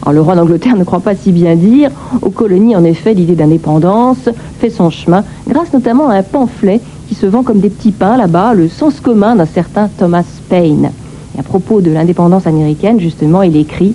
Alors, 0.02 0.14
le 0.14 0.20
roi 0.20 0.34
d'Angleterre 0.34 0.76
ne 0.76 0.84
croit 0.84 1.00
pas 1.00 1.14
si 1.14 1.32
bien 1.32 1.56
dire. 1.56 1.90
Aux 2.22 2.30
colonies, 2.30 2.76
en 2.76 2.84
effet, 2.84 3.14
l'idée 3.14 3.34
d'indépendance 3.34 4.28
fait 4.60 4.70
son 4.70 4.90
chemin, 4.90 5.24
grâce 5.48 5.72
notamment 5.72 6.08
à 6.08 6.14
un 6.14 6.22
pamphlet 6.22 6.80
qui 7.08 7.14
se 7.14 7.26
vend 7.26 7.42
comme 7.42 7.60
des 7.60 7.70
petits 7.70 7.92
pains 7.92 8.16
là-bas, 8.16 8.54
le 8.54 8.68
sens 8.68 9.00
commun 9.00 9.36
d'un 9.36 9.46
certain 9.46 9.88
Thomas 9.98 10.24
Paine. 10.48 10.90
Et 11.36 11.40
à 11.40 11.42
propos 11.42 11.80
de 11.80 11.90
l'indépendance 11.90 12.46
américaine, 12.46 13.00
justement, 13.00 13.42
il 13.42 13.56
écrit 13.56 13.94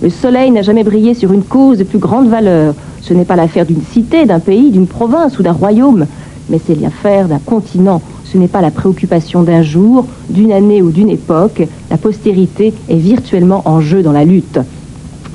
Le 0.00 0.10
soleil 0.10 0.52
n'a 0.52 0.62
jamais 0.62 0.84
brillé 0.84 1.12
sur 1.14 1.32
une 1.32 1.42
cause 1.42 1.78
de 1.78 1.84
plus 1.84 1.98
grande 1.98 2.28
valeur. 2.28 2.74
Ce 3.02 3.12
n'est 3.12 3.24
pas 3.24 3.34
l'affaire 3.34 3.66
d'une 3.66 3.82
cité, 3.82 4.26
d'un 4.26 4.38
pays, 4.38 4.70
d'une 4.70 4.86
province 4.86 5.38
ou 5.40 5.42
d'un 5.42 5.52
royaume, 5.52 6.06
mais 6.48 6.60
c'est 6.64 6.80
l'affaire 6.80 7.26
d'un 7.26 7.40
continent. 7.40 8.00
Ce 8.24 8.38
n'est 8.38 8.46
pas 8.46 8.60
la 8.60 8.70
préoccupation 8.70 9.42
d'un 9.42 9.62
jour, 9.62 10.06
d'une 10.30 10.52
année 10.52 10.82
ou 10.82 10.90
d'une 10.90 11.10
époque. 11.10 11.66
La 11.90 11.96
postérité 11.96 12.72
est 12.88 12.96
virtuellement 12.96 13.62
en 13.64 13.80
jeu 13.80 14.02
dans 14.02 14.12
la 14.12 14.24
lutte. 14.24 14.60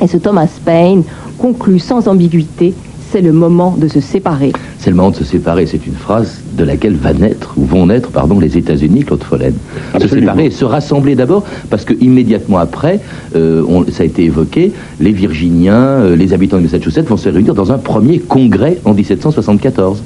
Et 0.02 0.08
ce 0.08 0.18
Thomas 0.18 0.48
Paine 0.64 1.04
conclut 1.38 1.80
sans 1.80 2.08
ambiguïté 2.08 2.74
c'est 3.14 3.22
le 3.22 3.32
moment 3.32 3.76
de 3.78 3.88
se 3.88 4.00
séparer. 4.00 4.52
C'est 4.80 4.90
le 4.90 4.96
moment 4.96 5.12
de 5.12 5.16
se 5.18 5.24
séparer. 5.24 5.68
C'est 5.68 5.86
une 5.86 5.94
phrase 5.94 6.40
de 6.58 6.64
laquelle 6.64 6.96
va 6.96 7.14
naître, 7.14 7.54
ou 7.58 7.64
vont 7.64 7.86
naître, 7.86 8.10
pardon, 8.10 8.40
les 8.40 8.58
États-Unis, 8.58 9.04
Claude 9.04 9.24
Follen. 9.24 9.54
Se 10.02 10.08
séparer 10.08 10.46
et 10.48 10.50
se 10.52 10.66
rassembler 10.66 11.14
d'abord, 11.16 11.44
parce 11.70 11.86
que 11.86 11.94
immédiatement 12.02 12.58
après, 12.58 13.02
euh, 13.36 13.64
on- 13.70 13.86
ça 13.92 14.02
a 14.02 14.06
été 14.08 14.24
évoqué, 14.24 14.72
les 15.00 15.12
Virginiens, 15.12 15.76
euh, 15.76 16.16
les 16.16 16.34
habitants 16.34 16.58
de 16.58 16.64
Massachusetts 16.64 17.08
vont 17.08 17.18
se 17.18 17.30
réunir 17.30 17.54
dans 17.54 17.72
un 17.72 17.78
premier 17.78 18.18
congrès 18.18 18.80
en 18.84 18.96
1774. 18.96 20.02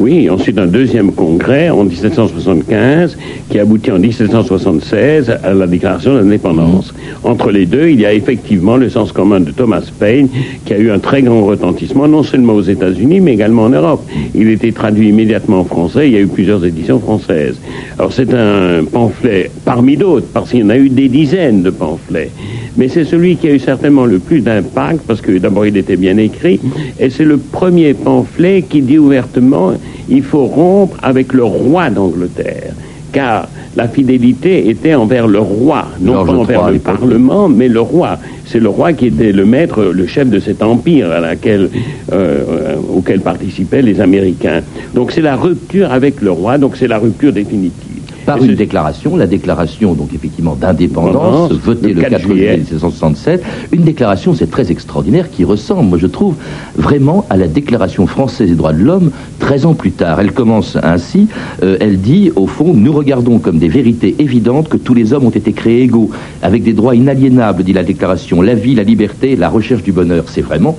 Oui, 0.00 0.28
ensuite 0.30 0.58
un 0.58 0.66
deuxième 0.66 1.12
congrès 1.12 1.68
en 1.68 1.84
1775 1.84 3.16
qui 3.50 3.58
aboutit 3.58 3.92
en 3.92 3.98
1776 3.98 5.30
à 5.42 5.52
la 5.52 5.66
déclaration 5.66 6.14
d'indépendance. 6.14 6.94
Entre 7.24 7.50
les 7.50 7.66
deux, 7.66 7.88
il 7.88 8.00
y 8.00 8.06
a 8.06 8.12
effectivement 8.12 8.76
le 8.76 8.88
sens 8.88 9.12
commun 9.12 9.40
de 9.40 9.50
Thomas 9.50 9.82
Paine 9.98 10.28
qui 10.64 10.72
a 10.72 10.78
eu 10.78 10.90
un 10.90 10.98
très 10.98 11.22
grand 11.22 11.44
retentissement 11.44 12.08
non 12.08 12.22
seulement 12.22 12.54
aux 12.54 12.62
États-Unis 12.62 13.20
mais 13.20 13.34
également 13.34 13.64
en 13.64 13.68
Europe. 13.68 14.02
Il 14.34 14.48
était 14.48 14.72
traduit 14.72 15.10
immédiatement 15.10 15.60
en 15.60 15.64
français, 15.64 16.08
il 16.08 16.14
y 16.14 16.16
a 16.16 16.20
eu 16.20 16.26
plusieurs 16.26 16.64
éditions 16.64 16.98
françaises. 16.98 17.60
Alors 17.98 18.12
c'est 18.12 18.32
un 18.32 18.84
pamphlet 18.84 19.50
parmi 19.64 19.98
d'autres 19.98 20.26
parce 20.32 20.50
qu'il 20.50 20.60
y 20.60 20.64
en 20.64 20.70
a 20.70 20.78
eu 20.78 20.88
des 20.88 21.08
dizaines 21.08 21.62
de 21.62 21.70
pamphlets. 21.70 22.30
Mais 22.76 22.88
c'est 22.88 23.04
celui 23.04 23.36
qui 23.36 23.48
a 23.48 23.52
eu 23.52 23.58
certainement 23.58 24.06
le 24.06 24.18
plus 24.18 24.40
d'impact 24.40 25.00
parce 25.06 25.20
que 25.20 25.36
d'abord 25.38 25.66
il 25.66 25.76
était 25.76 25.96
bien 25.96 26.16
écrit 26.16 26.60
et 26.98 27.10
c'est 27.10 27.24
le 27.24 27.36
premier 27.36 27.94
pamphlet 27.94 28.62
qui 28.62 28.80
dit 28.80 28.98
ouvertement 28.98 29.74
il 30.08 30.22
faut 30.22 30.46
rompre 30.46 30.96
avec 31.02 31.32
le 31.32 31.44
roi 31.44 31.90
d'Angleterre. 31.90 32.72
Car 33.12 33.48
la 33.76 33.88
fidélité 33.88 34.68
était 34.68 34.94
envers 34.94 35.26
le 35.26 35.38
roi, 35.38 35.86
non 36.00 36.14
George 36.14 36.28
pas 36.28 36.36
envers 36.36 36.62
III 36.68 36.72
le. 36.74 36.78
Parlement, 36.78 37.48
mais 37.48 37.68
le 37.68 37.80
roi. 37.80 38.18
C'est 38.46 38.60
le 38.60 38.68
roi 38.68 38.92
qui 38.92 39.06
était 39.06 39.32
le 39.32 39.44
maître, 39.44 39.82
le 39.82 40.06
chef 40.06 40.28
de 40.28 40.38
cet 40.38 40.62
empire 40.62 41.10
à 41.10 41.20
laquelle, 41.20 41.70
euh, 42.12 42.40
euh, 42.48 42.76
auquel 42.94 43.20
participaient 43.20 43.82
les 43.82 44.00
Américains. 44.00 44.60
Donc 44.94 45.12
c'est 45.12 45.20
la 45.20 45.36
rupture 45.36 45.92
avec 45.92 46.20
le 46.20 46.30
roi, 46.30 46.58
donc 46.58 46.76
c'est 46.76 46.88
la 46.88 46.98
rupture 46.98 47.32
définitive. 47.32 47.91
Par 48.36 48.44
une 48.44 48.54
déclaration, 48.54 49.16
la 49.16 49.26
déclaration 49.26 49.94
donc 49.94 50.14
effectivement 50.14 50.54
d'indépendance, 50.54 51.50
Indépendance, 51.50 51.52
votée 51.52 51.88
le 51.88 51.94
le 51.94 52.00
4 52.02 52.10
4 52.10 52.22
juillet 52.22 52.34
juillet. 52.34 52.56
1767. 52.58 53.42
Une 53.72 53.82
déclaration, 53.82 54.34
c'est 54.34 54.50
très 54.50 54.70
extraordinaire, 54.70 55.30
qui 55.30 55.44
ressemble, 55.44 55.88
moi 55.88 55.98
je 55.98 56.06
trouve, 56.06 56.34
vraiment 56.76 57.24
à 57.30 57.36
la 57.36 57.48
déclaration 57.48 58.06
française 58.06 58.48
des 58.48 58.54
droits 58.54 58.72
de 58.72 58.82
l'homme 58.82 59.10
13 59.38 59.66
ans 59.66 59.74
plus 59.74 59.92
tard. 59.92 60.20
Elle 60.20 60.32
commence 60.32 60.76
ainsi, 60.82 61.28
euh, 61.62 61.76
elle 61.80 62.00
dit, 62.00 62.32
au 62.36 62.46
fond, 62.46 62.74
nous 62.74 62.92
regardons 62.92 63.38
comme 63.38 63.58
des 63.58 63.68
vérités 63.68 64.14
évidentes 64.18 64.68
que 64.68 64.76
tous 64.76 64.94
les 64.94 65.12
hommes 65.12 65.26
ont 65.26 65.30
été 65.30 65.52
créés 65.52 65.82
égaux, 65.82 66.10
avec 66.42 66.62
des 66.62 66.72
droits 66.72 66.94
inaliénables, 66.94 67.62
dit 67.62 67.72
la 67.72 67.84
déclaration, 67.84 68.42
la 68.42 68.54
vie, 68.54 68.74
la 68.74 68.82
liberté, 68.82 69.36
la 69.36 69.48
recherche 69.48 69.82
du 69.82 69.92
bonheur. 69.92 70.24
C'est 70.26 70.42
vraiment 70.42 70.76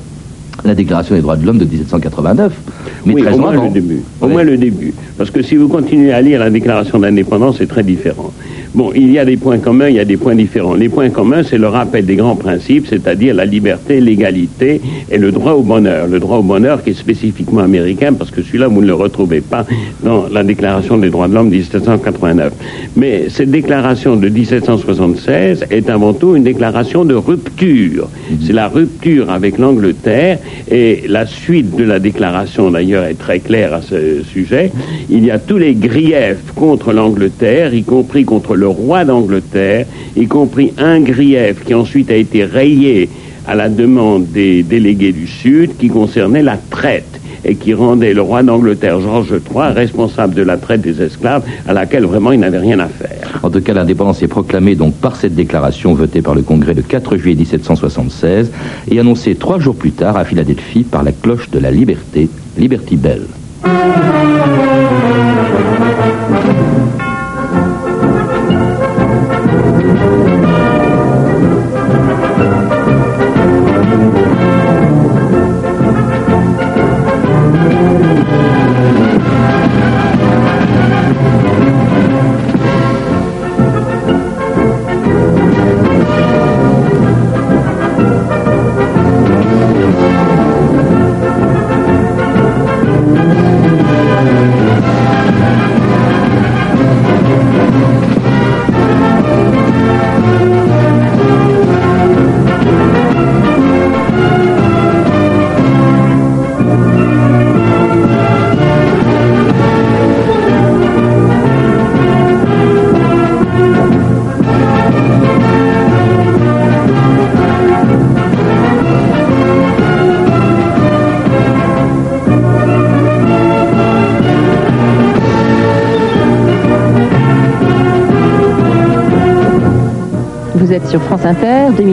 la 0.63 0.75
déclaration 0.75 1.15
des 1.15 1.22
droits 1.22 1.36
de 1.36 1.45
l'homme 1.45 1.57
de 1.57 1.65
1789. 1.65 2.53
Mais 3.05 3.13
oui, 3.15 3.22
13 3.22 3.36
au 3.36 3.38
moins 3.39 3.51
avant. 3.53 3.65
le 3.65 3.72
début. 3.72 4.01
Au 4.22 4.25
Ouais. 4.27 4.31
moins 4.33 4.43
le 4.43 4.57
début. 4.57 4.93
Parce 5.17 5.29
que 5.31 5.41
si 5.41 5.55
vous 5.55 5.67
continuez 5.67 6.13
à 6.13 6.22
lire 6.22 6.39
la 6.39 6.50
déclaration 6.50 7.00
d'indépendance, 7.00 7.57
c'est 7.57 7.67
très 7.67 7.83
différent. 7.83 8.31
Bon, 8.75 8.92
il 8.96 9.12
y 9.12 9.20
a 9.20 9.25
des 9.25 9.38
points 9.38 9.60
communs, 9.60 9.88
il 9.89 9.98
y 9.98 10.00
a 10.00 10.06
des 10.06 10.18
points 10.18 10.34
différents. 10.34 10.74
Les 10.74 10.89
points 10.89 11.12
communs, 11.12 11.44
c'est 11.44 11.60
le 11.60 11.68
rappel 11.68 12.08
des 12.08 12.15
grands 12.15 12.36
principes, 12.36 12.88
c'est-à-dire 12.88 13.36
la 13.36 13.46
liberté, 13.46 14.01
l'égalité 14.01 14.82
et 15.12 15.20
le 15.20 15.32
droit 15.32 15.51
au 15.51 15.62
bonheur. 15.62 16.08
Le 16.08 16.20
droit 16.20 16.38
au 16.38 16.42
bonheur 16.42 16.84
qui 16.84 16.89
est 16.89 16.94
spécifiquement 16.96 17.62
américain, 17.62 18.13
parce 18.13 18.32
que 18.32 18.42
celui-là, 18.42 18.68
vous 18.70 18.82
ne 18.82 18.88
le 18.88 18.96
retrouvez 18.96 19.42
pas 19.42 19.68
dans 20.03 20.25
la 20.27 20.44
déclaration 20.44 20.98
des 20.98 21.12
droits 21.12 21.27
de 21.27 21.36
l'homme 21.36 21.51
de 21.51 21.56
1789. 21.56 22.51
Mais 22.96 23.30
cette 23.30 23.51
déclaration 23.51 24.15
de 24.15 24.27
1776 24.27 25.65
est 25.70 25.92
avant 25.92 26.13
tout 26.13 26.36
une 26.36 26.44
déclaration 26.44 27.06
de 27.06 27.13
rupture. 27.13 28.10
C'est 28.42 28.53
la 28.53 28.70
rupture 28.70 29.30
avec 29.30 29.60
l'Angleterre 29.60 30.39
et 30.72 31.03
la 31.08 31.27
suite 31.27 31.75
de 31.75 31.84
la 31.84 32.00
déclaration 32.00 32.72
d'ailleurs 32.72 33.06
est 33.06 33.20
très 33.20 33.39
claire 33.39 33.75
à 33.75 33.84
ce 33.84 34.24
sujet. 34.24 34.72
Il 35.12 35.24
y 35.24 35.30
a 35.30 35.38
tous 35.38 35.60
les 35.60 35.75
griefs 35.75 36.53
contre 36.56 36.92
l'Angleterre, 36.92 37.75
y 37.75 37.84
compris 37.84 38.25
contre 38.25 38.56
le 38.56 38.62
roi 38.67 39.05
d'Angleterre, 39.05 39.86
y 40.15 40.27
compris 40.27 40.74
un 40.77 41.00
grief 41.01 41.63
qui 41.63 41.74
ensuite 41.74 42.12
a 42.12 42.15
été 42.15 42.43
rayé 42.43 43.10
à 43.48 43.55
la 43.55 43.70
demande 43.70 44.27
des 44.32 44.63
délégués 44.63 45.12
du 45.12 45.27
Sud 45.27 45.77
qui 45.77 45.89
concernait 45.89 46.43
la 46.43 46.58
traite 46.58 47.20
et 47.46 47.55
qui 47.55 47.74
rendait 47.74 48.13
le 48.13 48.22
roi 48.22 48.41
d'Angleterre, 48.43 49.01
Georges 49.01 49.34
III, 49.34 49.74
responsable 49.74 50.34
de 50.34 50.43
la 50.43 50.58
traite 50.58 50.82
des 50.82 51.01
esclaves 51.01 51.43
à 51.67 51.74
laquelle 51.74 52.05
vraiment 52.05 52.32
il 52.32 52.39
n'avait 52.39 52.60
rien 52.60 52.79
à 52.79 52.88
faire. 52.88 53.39
En 53.43 53.50
tout 53.50 53.62
cas, 53.62 53.74
l'indépendance 53.74 54.24
est 54.24 54.27
proclamée 54.27 54.75
donc 54.75 54.93
par 54.96 55.15
cette 55.15 55.36
déclaration 55.36 55.93
votée 55.93 56.22
par 56.22 56.36
le 56.36 56.41
Congrès 56.41 56.74
le 56.74 56.82
4 56.82 57.17
juillet 57.17 57.36
1776 57.36 58.51
et 58.89 59.00
annoncée 59.00 59.36
trois 59.36 59.60
jours 59.60 59.75
plus 59.75 59.91
tard 59.91 60.15
à 60.17 60.24
Philadelphie 60.24 60.84
par 60.84 61.03
la 61.03 61.12
cloche 61.12 61.50
de 61.50 61.60
la 61.60 61.72
liberté, 61.72 62.29
Liberty 62.58 62.96
Bell. 62.96 63.24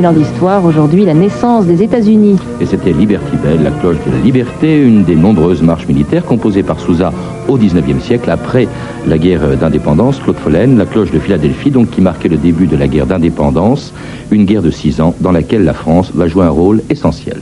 1000 0.01 0.25
aujourd'hui 0.65 1.05
la 1.05 1.13
naissance 1.13 1.67
des 1.67 1.83
États-Unis. 1.83 2.39
Et 2.61 2.65
c'était 2.65 2.93
Liberty 2.93 3.37
Bell, 3.43 3.63
la 3.63 3.71
cloche 3.71 3.99
de 4.07 4.13
la 4.13 4.19
liberté, 4.19 4.81
une 4.81 5.05
des 5.05 5.15
nombreuses 5.15 5.61
marches 5.61 5.87
militaires 5.87 6.25
composées 6.25 6.63
par 6.63 6.81
Sousa 6.81 7.13
au 7.49 7.59
19e 7.59 8.01
siècle, 8.01 8.31
après 8.31 8.67
la 9.07 9.19
guerre 9.19 9.57
d'indépendance, 9.59 10.19
Claude 10.19 10.37
Follen, 10.37 10.79
la 10.79 10.87
cloche 10.87 11.11
de 11.11 11.19
Philadelphie, 11.19 11.71
donc 11.71 11.91
qui 11.91 12.01
marquait 12.01 12.29
le 12.29 12.39
début 12.39 12.67
de 12.67 12.77
la 12.77 12.89
guerre 12.89 13.07
d'indépendance, 13.07 13.93
une 14.31 14.47
guerre 14.47 14.63
de 14.63 14.71
six 14.71 15.03
ans 15.03 15.15
dans 15.21 15.33
laquelle 15.33 15.65
la 15.65 15.75
France 15.75 16.13
va 16.15 16.29
jouer 16.29 16.45
un 16.45 16.51
rôle 16.51 16.81
essentiel. 16.89 17.41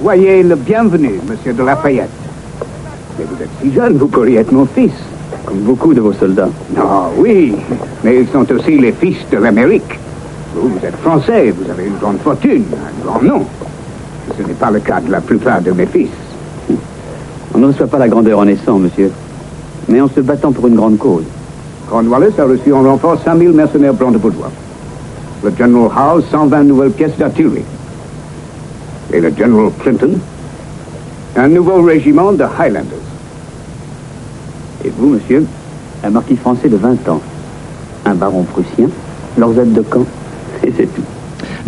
Voyez 0.00 0.44
le 0.44 0.54
bienvenu, 0.54 1.14
monsieur 1.28 1.52
de 1.52 1.64
Lafayette. 1.64 2.08
Mais 3.18 3.24
vous 3.24 3.42
êtes 3.42 3.50
si 3.60 3.72
jeune, 3.72 3.96
vous 3.96 4.06
pourriez 4.06 4.38
être 4.38 4.52
mon 4.52 4.66
fils. 4.66 4.92
Comme 5.46 5.58
beaucoup 5.60 5.94
de 5.94 6.00
vos 6.00 6.12
soldats. 6.12 6.48
Ah 6.76 7.08
oui, 7.16 7.54
mais 8.02 8.20
ils 8.20 8.28
sont 8.28 8.50
aussi 8.52 8.78
les 8.78 8.92
fils 8.92 9.18
de 9.30 9.38
l'Amérique. 9.38 9.98
Vous, 10.54 10.68
vous 10.68 10.84
êtes 10.84 10.96
français, 10.96 11.52
vous 11.52 11.70
avez 11.70 11.86
une 11.86 11.96
grande 11.98 12.18
fortune, 12.18 12.64
un 12.72 13.06
grand 13.06 13.22
nom. 13.22 13.46
Ce 14.36 14.42
n'est 14.42 14.54
pas 14.54 14.70
le 14.70 14.80
cas 14.80 15.00
de 15.00 15.10
la 15.10 15.20
plupart 15.20 15.60
de 15.62 15.70
mes 15.70 15.86
fils. 15.86 16.10
On 17.54 17.58
ne 17.58 17.68
reçoit 17.68 17.86
pas 17.86 17.98
la 17.98 18.08
grandeur 18.08 18.40
en 18.40 18.44
naissant, 18.44 18.78
monsieur, 18.78 19.10
mais 19.88 20.00
en 20.00 20.08
se 20.08 20.20
battant 20.20 20.52
pour 20.52 20.66
une 20.66 20.74
grande 20.74 20.98
cause. 20.98 21.24
Cornwallis 21.88 22.38
a 22.38 22.44
reçu 22.44 22.72
en 22.72 22.82
renfort 22.82 23.18
5000 23.24 23.52
mercenaires 23.52 23.94
brandebourgeois. 23.94 24.50
Le 25.44 25.52
General 25.56 25.90
Howe, 25.96 26.22
120 26.22 26.64
nouvelles 26.64 26.90
pièces 26.90 27.16
d'artillerie. 27.16 27.62
Et 29.12 29.20
le 29.20 29.30
General 29.30 29.70
Clinton, 29.80 30.18
un 31.36 31.48
nouveau 31.48 31.82
régiment 31.82 32.32
de 32.32 32.44
Highlanders. 32.58 33.05
Et 34.86 34.92
vous, 34.96 35.08
monsieur, 35.08 35.44
un 36.04 36.10
marquis 36.10 36.36
français 36.36 36.68
de 36.68 36.76
20 36.76 37.08
ans, 37.08 37.20
un 38.04 38.14
baron 38.14 38.44
prussien, 38.44 38.88
leurs 39.36 39.58
aides 39.58 39.72
de 39.72 39.82
camp, 39.82 40.06
et 40.62 40.72
c'est 40.76 40.86
tout. 40.86 41.02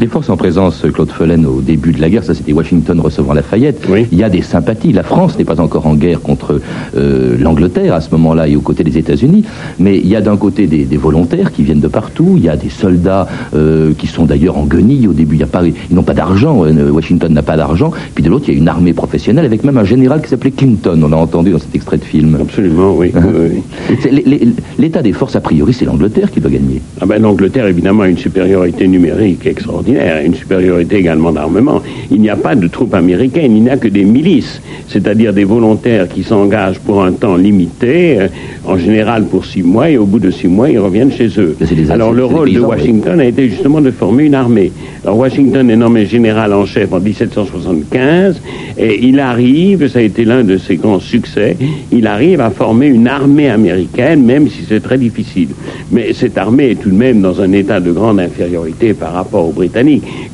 Les 0.01 0.07
forces 0.07 0.31
en 0.31 0.37
présence, 0.37 0.85
Claude 0.95 1.11
Follen, 1.11 1.45
au 1.45 1.61
début 1.61 1.91
de 1.91 2.01
la 2.01 2.09
guerre, 2.09 2.23
ça 2.23 2.33
c'était 2.33 2.53
Washington 2.53 3.01
recevant 3.01 3.33
Lafayette. 3.33 3.85
Oui. 3.91 4.07
Il 4.13 4.19
y 4.19 4.23
a 4.23 4.29
des 4.31 4.43
sympathies. 4.43 4.93
La 4.93 5.03
France 5.03 5.37
n'est 5.37 5.45
pas 5.45 5.61
encore 5.61 5.89
en 5.89 5.95
guerre 5.97 6.21
contre 6.21 6.61
euh, 6.97 7.37
l'Angleterre 7.41 7.95
à 7.95 8.01
ce 8.01 8.09
moment-là 8.13 8.47
et 8.47 8.55
aux 8.55 8.61
côtés 8.61 8.85
des 8.85 8.97
États-Unis, 8.97 9.43
mais 9.81 9.99
il 9.99 10.07
y 10.07 10.15
a 10.15 10.21
d'un 10.21 10.37
côté 10.37 10.69
des, 10.69 10.85
des 10.85 10.97
volontaires 10.97 11.51
qui 11.51 11.65
viennent 11.65 11.81
de 11.81 11.89
partout. 11.89 12.35
Il 12.37 12.45
y 12.45 12.49
a 12.49 12.57
des 12.57 12.69
soldats 12.69 13.27
euh, 13.57 13.93
qui 13.99 14.07
sont 14.07 14.25
d'ailleurs 14.25 14.57
en 14.57 14.67
guenilles. 14.67 15.09
Au 15.09 15.13
début, 15.13 15.35
il 15.35 15.41
y 15.41 15.43
a 15.43 15.49
pas, 15.49 15.63
ils 15.67 15.75
n'ont 15.97 16.05
pas 16.05 16.15
d'argent. 16.15 16.65
euh, 16.65 16.91
Washington 16.93 17.33
n'a 17.33 17.43
pas 17.43 17.57
d'argent. 17.57 17.91
Puis 18.15 18.23
de 18.23 18.31
l'autre, 18.31 18.45
il 18.47 18.55
y 18.55 18.57
a 18.57 18.61
une 18.61 18.69
armée 18.69 18.93
professionnelle 18.93 19.47
avec 19.47 19.65
même 19.65 19.79
un 19.79 19.85
général 19.85 20.23
qui 20.23 20.29
s'appelait 20.29 20.53
Clinton. 20.53 21.01
On 21.03 21.09
l'a 21.09 21.17
entendu 21.17 21.51
dans 21.51 21.59
cet 21.59 21.75
extrait 21.75 21.97
de 21.97 22.05
film. 22.05 22.39
Absolument, 22.41 22.95
oui. 22.97 23.11
Hein? 23.17 23.23
Oui, 23.35 24.45
L'état 24.79 25.03
des 25.03 25.13
forces, 25.13 25.35
a 25.35 25.41
priori, 25.41 25.73
c'est 25.73 25.87
l'Angleterre 25.87 26.31
qui 26.31 26.39
doit 26.41 26.53
gagner. 26.53 26.81
Ah 27.01 27.07
ben, 27.07 27.21
L'Angleterre, 27.21 27.67
évidemment, 27.67 28.05
a 28.05 28.09
une 28.09 28.17
supériorité 28.17 28.87
numérique 28.87 29.45
extraordinaire. 29.45 29.88
Extraordinaire, 29.89 30.25
une 30.25 30.35
supériorité 30.35 30.97
également 30.97 31.33
d'armement. 31.33 31.83
Il 32.11 32.21
n'y 32.21 32.31
a 32.31 32.37
pas 32.37 32.55
de 32.55 32.67
troupes 32.69 32.95
américaines, 32.95 33.57
il 33.57 33.63
n'y 33.63 33.71
a 33.71 33.77
que 33.77 33.89
des 33.89 34.05
milices, 34.05 34.61
c'est-à-dire 34.89 35.33
des 35.33 35.45
volontaires 35.45 36.09
qui 36.09 36.23
s'engagent 36.23 36.79
pour 36.81 37.03
un 37.03 37.13
temps 37.13 37.37
limité, 37.37 38.21
euh, 38.21 38.29
en 38.67 38.79
général 38.79 39.25
pour 39.25 39.45
six 39.45 39.63
mois, 39.63 39.91
et 39.91 39.99
au 39.99 40.07
bout 40.07 40.19
de 40.19 40.31
six 40.31 40.49
mois, 40.49 40.71
ils 40.71 40.79
reviennent 40.79 41.13
chez 41.13 41.29
eux. 41.39 41.57
Alors 41.91 42.13
le 42.13 42.25
rôle 42.25 42.53
de 42.53 42.61
Washington 42.61 43.21
a 43.21 43.25
été 43.25 43.49
justement 43.49 43.81
de 43.81 43.91
former 43.91 44.25
une 44.25 44.35
armée. 44.35 44.73
Alors 45.05 45.19
Washington 45.19 45.71
est 45.71 45.77
nommé 45.77 46.07
général 46.07 46.53
en 46.53 46.67
chef 46.67 46.93
en 46.93 47.01
1775, 47.01 48.41
et 48.79 49.07
il 49.07 49.21
arrive, 49.21 49.89
ça 49.89 49.99
a 49.99 50.03
été 50.03 50.25
l'un 50.25 50.45
de 50.45 50.57
ses 50.57 50.77
grands 50.77 51.01
succès, 51.01 51.57
il 51.93 52.07
arrive 52.07 52.41
à 52.41 52.51
former 52.51 52.87
une 52.87 53.09
armée 53.09 53.49
américaine, 53.49 54.25
même 54.25 54.49
si 54.49 54.65
c'est 54.69 54.81
très 54.81 54.99
difficile. 54.99 55.49
Mais 55.91 56.13
cette 56.13 56.37
armée 56.37 56.71
est 56.71 56.81
tout 56.81 56.91
de 56.91 56.95
même 56.95 57.21
dans 57.21 57.41
un 57.41 57.53
état 57.53 57.81
de 57.81 57.91
grande 57.93 58.21
infériorité 58.21 58.95
par 58.95 59.13
rapport 59.13 59.49
aux 59.49 59.53
Britanniques, 59.53 59.78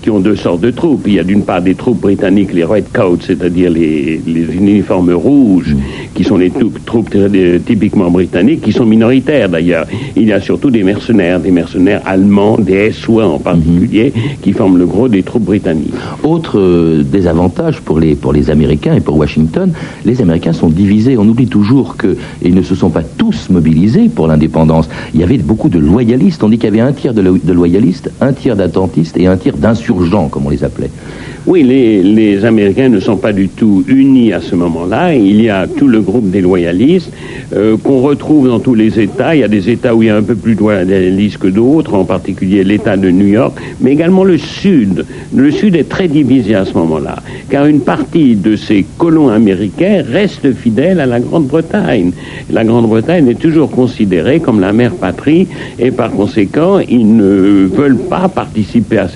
qui 0.02 0.10
ont 0.10 0.20
deux 0.20 0.36
sortes 0.36 0.60
de 0.60 0.70
troupes. 0.70 1.02
Il 1.06 1.14
y 1.14 1.18
a 1.18 1.24
d'une 1.24 1.42
part 1.42 1.62
des 1.62 1.74
troupes 1.74 2.00
britanniques, 2.00 2.52
les 2.52 2.64
Redcoats, 2.64 3.18
c'est-à-dire 3.20 3.70
les, 3.70 4.20
uniformes 4.26 5.12
rouges, 5.12 5.74
qui 6.14 6.24
sont 6.24 6.36
les 6.36 6.50
troupes 6.50 7.10
typiquement 7.66 8.10
britanniques, 8.10 8.62
qui 8.62 8.72
sont 8.72 8.86
minoritaires 8.86 9.48
d'ailleurs. 9.48 9.86
Il 10.16 10.24
y 10.24 10.32
a 10.32 10.40
surtout 10.40 10.70
des 10.70 10.82
mercenaires, 10.82 11.40
des 11.40 11.50
mercenaires 11.50 12.02
allemands, 12.04 12.58
des 12.58 12.92
SOA 12.92 13.26
en 13.26 13.38
particulier, 13.38 14.12
qui 14.42 14.52
forment 14.52 14.78
le 14.78 14.86
gros 14.86 15.08
des 15.08 15.22
troupes 15.22 15.44
britanniques. 15.44 15.94
Autre 16.22 16.58
euh, 16.58 17.02
désavantage 17.02 17.80
pour 17.80 17.98
les, 17.98 18.14
pour 18.14 18.32
les 18.32 18.50
Américains 18.50 18.94
et 18.94 19.00
pour 19.00 19.16
Washington, 19.16 19.72
les 20.04 20.22
Américains 20.22 20.52
sont 20.52 20.68
divisés. 20.68 21.16
On 21.18 21.28
oublie 21.28 21.48
toujours 21.48 21.96
qu'ils 21.96 22.54
ne 22.54 22.62
se 22.62 22.74
sont 22.74 22.90
pas 22.90 23.02
tous 23.02 23.50
mobilisés 23.50 24.08
pour 24.08 24.26
l'indépendance. 24.26 24.88
Il 25.12 25.20
y 25.20 25.22
avait 25.22 25.38
beaucoup 25.38 25.68
de 25.68 25.78
loyalistes. 25.78 26.42
On 26.42 26.48
dit 26.48 26.58
qu'il 26.58 26.70
y 26.70 26.72
avait 26.72 26.80
un 26.80 26.92
tiers 26.92 27.14
de, 27.14 27.22
de 27.22 27.52
loyalistes, 27.52 28.10
un 28.20 28.32
tiers 28.32 28.56
d'attentistes 28.56 29.16
et 29.16 29.26
un 29.26 29.33
tiers 29.36 29.56
d'insurgents, 29.56 30.28
comme 30.28 30.46
on 30.46 30.50
les 30.50 30.64
appelait. 30.64 30.90
Oui, 31.46 31.62
les, 31.62 32.42
Américains 32.46 32.88
ne 32.88 33.00
sont 33.00 33.18
pas 33.18 33.34
du 33.34 33.48
tout 33.48 33.84
unis 33.86 34.32
à 34.32 34.40
ce 34.40 34.54
moment-là. 34.54 35.14
Il 35.14 35.42
y 35.42 35.50
a 35.50 35.66
tout 35.66 35.88
le 35.88 36.00
groupe 36.00 36.30
des 36.30 36.40
loyalistes 36.40 37.12
euh, 37.54 37.76
qu'on 37.76 38.00
retrouve 38.00 38.48
dans 38.48 38.60
tous 38.60 38.74
les 38.74 38.98
États. 38.98 39.34
Il 39.34 39.40
y 39.40 39.44
a 39.44 39.48
des 39.48 39.68
États 39.68 39.94
où 39.94 40.02
il 40.02 40.06
y 40.06 40.10
a 40.10 40.16
un 40.16 40.22
peu 40.22 40.36
plus 40.36 40.54
de 40.54 40.60
loyalistes 40.60 41.36
que 41.36 41.48
d'autres, 41.48 41.94
en 41.94 42.06
particulier 42.06 42.64
l'État 42.64 42.96
de 42.96 43.10
New 43.10 43.26
York, 43.26 43.58
mais 43.82 43.92
également 43.92 44.24
le 44.24 44.38
Sud. 44.38 45.04
Le 45.34 45.50
Sud 45.50 45.76
est 45.76 45.88
très 45.88 46.08
divisé 46.08 46.54
à 46.54 46.64
ce 46.64 46.72
moment-là, 46.74 47.16
car 47.50 47.66
une 47.66 47.80
partie 47.80 48.36
de 48.36 48.56
ces 48.56 48.86
colons 48.96 49.28
américains 49.28 50.02
reste 50.10 50.54
fidèle 50.54 50.98
à 50.98 51.06
la 51.06 51.20
Grande-Bretagne. 51.20 52.12
La 52.50 52.64
Grande-Bretagne 52.64 53.28
est 53.28 53.38
toujours 53.38 53.70
considérée 53.70 54.40
comme 54.40 54.60
la 54.60 54.72
mère 54.72 54.94
patrie, 54.94 55.46
et 55.78 55.90
par 55.90 56.10
conséquent, 56.10 56.78
ils 56.78 57.16
ne 57.16 57.66
veulent 57.66 57.98
pas 57.98 58.28
participer 58.28 58.96
à 58.96 59.08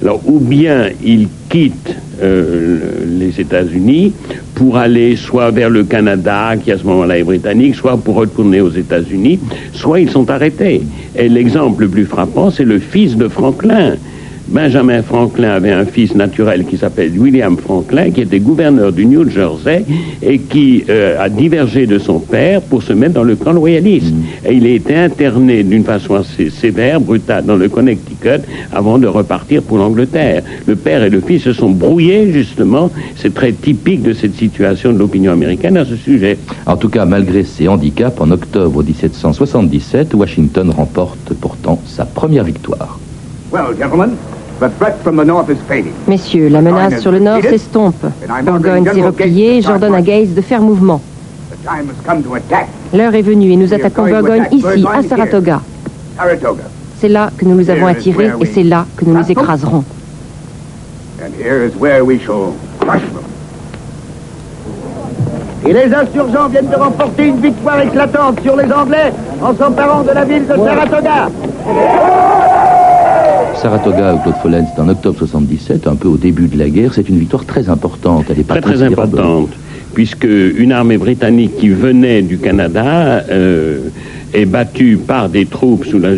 Alors, 0.00 0.20
ou 0.26 0.38
bien 0.38 0.88
ils 1.04 1.28
quittent 1.48 1.96
euh, 2.22 2.78
les 3.06 3.40
États-Unis 3.40 4.12
pour 4.54 4.76
aller 4.76 5.16
soit 5.16 5.50
vers 5.50 5.70
le 5.70 5.84
Canada, 5.84 6.54
qui 6.62 6.70
à 6.70 6.78
ce 6.78 6.84
moment-là 6.84 7.18
est 7.18 7.24
britannique, 7.24 7.74
soit 7.74 7.96
pour 7.96 8.16
retourner 8.16 8.60
aux 8.60 8.70
États-Unis, 8.70 9.40
soit 9.72 10.00
ils 10.00 10.10
sont 10.10 10.30
arrêtés. 10.30 10.82
Et 11.16 11.28
l'exemple 11.28 11.82
le 11.82 11.88
plus 11.88 12.04
frappant, 12.04 12.50
c'est 12.50 12.64
le 12.64 12.78
fils 12.78 13.16
de 13.16 13.28
Franklin. 13.28 13.96
Benjamin 14.48 15.02
Franklin 15.02 15.50
avait 15.50 15.72
un 15.72 15.84
fils 15.84 16.14
naturel 16.14 16.64
qui 16.64 16.76
s'appelle 16.76 17.12
William 17.16 17.56
Franklin, 17.56 18.10
qui 18.10 18.22
était 18.22 18.40
gouverneur 18.40 18.92
du 18.92 19.06
New 19.06 19.28
Jersey 19.28 19.84
et 20.22 20.38
qui 20.38 20.84
euh, 20.88 21.16
a 21.18 21.28
divergé 21.28 21.86
de 21.86 21.98
son 21.98 22.18
père 22.18 22.60
pour 22.60 22.82
se 22.82 22.92
mettre 22.92 23.14
dans 23.14 23.22
le 23.22 23.36
camp 23.36 23.52
loyaliste. 23.52 24.14
Et 24.46 24.54
il 24.54 24.66
a 24.66 24.70
été 24.70 24.96
interné 24.96 25.62
d'une 25.62 25.84
façon 25.84 26.16
assez 26.16 26.50
sévère, 26.50 27.00
brutale, 27.00 27.44
dans 27.44 27.56
le 27.56 27.68
Connecticut 27.68 28.42
avant 28.72 28.98
de 28.98 29.06
repartir 29.06 29.62
pour 29.62 29.78
l'Angleterre. 29.78 30.42
Le 30.66 30.76
père 30.76 31.02
et 31.02 31.10
le 31.10 31.20
fils 31.20 31.42
se 31.42 31.52
sont 31.52 31.70
brouillés, 31.70 32.32
justement. 32.32 32.90
C'est 33.16 33.34
très 33.34 33.52
typique 33.52 34.02
de 34.02 34.12
cette 34.12 34.34
situation 34.34 34.92
de 34.92 34.98
l'opinion 34.98 35.32
américaine 35.32 35.76
à 35.76 35.84
ce 35.84 35.96
sujet. 35.96 36.36
En 36.66 36.76
tout 36.76 36.88
cas, 36.88 37.04
malgré 37.04 37.44
ses 37.44 37.68
handicaps, 37.68 38.20
en 38.20 38.30
octobre 38.30 38.82
1777, 38.82 40.14
Washington 40.14 40.70
remporte 40.70 41.32
pourtant 41.40 41.80
sa 41.86 42.04
première 42.04 42.44
victoire. 42.44 42.98
Well, 43.52 43.76
gentlemen, 43.78 44.16
Messieurs, 46.08 46.48
la 46.48 46.62
menace 46.62 47.00
sur 47.00 47.10
le 47.12 47.18
nord 47.18 47.42
s'estompe. 47.42 48.06
Burgoyne 48.44 48.86
s'est 48.86 49.02
replié, 49.02 49.60
j'ordonne 49.60 49.94
à 49.94 50.00
Gaze 50.00 50.30
de 50.34 50.40
faire 50.40 50.62
mouvement. 50.62 51.00
L'heure 52.94 53.14
est 53.14 53.22
venue 53.22 53.50
et 53.50 53.56
nous 53.56 53.74
attaquons 53.74 54.04
Burgoyne 54.04 54.46
ici, 54.52 54.84
à 54.90 55.02
Saratoga. 55.02 55.60
C'est 56.98 57.08
là 57.08 57.30
que 57.36 57.44
nous 57.44 57.56
nous 57.56 57.68
avons 57.68 57.86
attirés 57.86 58.30
et 58.40 58.46
c'est 58.46 58.62
là 58.62 58.86
que 58.96 59.04
nous 59.04 59.14
nous 59.18 59.30
écraserons. 59.30 59.84
Et 65.64 65.72
les 65.72 65.94
insurgents 65.94 66.48
viennent 66.48 66.70
de 66.70 66.76
remporter 66.76 67.26
une 67.26 67.40
victoire 67.40 67.80
éclatante 67.80 68.40
sur 68.42 68.56
les 68.56 68.72
Anglais 68.72 69.12
en 69.42 69.54
s'emparant 69.54 70.02
de 70.02 70.10
la 70.10 70.24
ville 70.24 70.46
de 70.46 70.56
Saratoga. 70.56 71.28
Saratoga, 73.62 74.18
Claude 74.24 74.34
Follen, 74.42 74.66
c'est 74.74 74.82
en 74.82 74.88
octobre 74.88 75.16
77, 75.16 75.86
un 75.86 75.94
peu 75.94 76.08
au 76.08 76.16
début 76.16 76.48
de 76.48 76.58
la 76.58 76.68
guerre. 76.68 76.92
C'est 76.94 77.08
une 77.08 77.18
victoire 77.18 77.44
très 77.44 77.68
importante. 77.68 78.26
Elle 78.28 78.40
est 78.40 78.42
pas 78.42 78.60
très, 78.60 78.74
très 78.74 78.82
importante, 78.82 79.50
puisque 79.94 80.24
une 80.24 80.72
armée 80.72 80.98
britannique 80.98 81.58
qui 81.58 81.68
venait 81.68 82.22
du 82.22 82.38
Canada 82.38 83.22
euh, 83.30 83.88
est 84.32 84.46
battu 84.46 84.96
par 84.96 85.28
des 85.28 85.46
troupes 85.46 85.84
sous 85.84 85.98
la, 85.98 86.10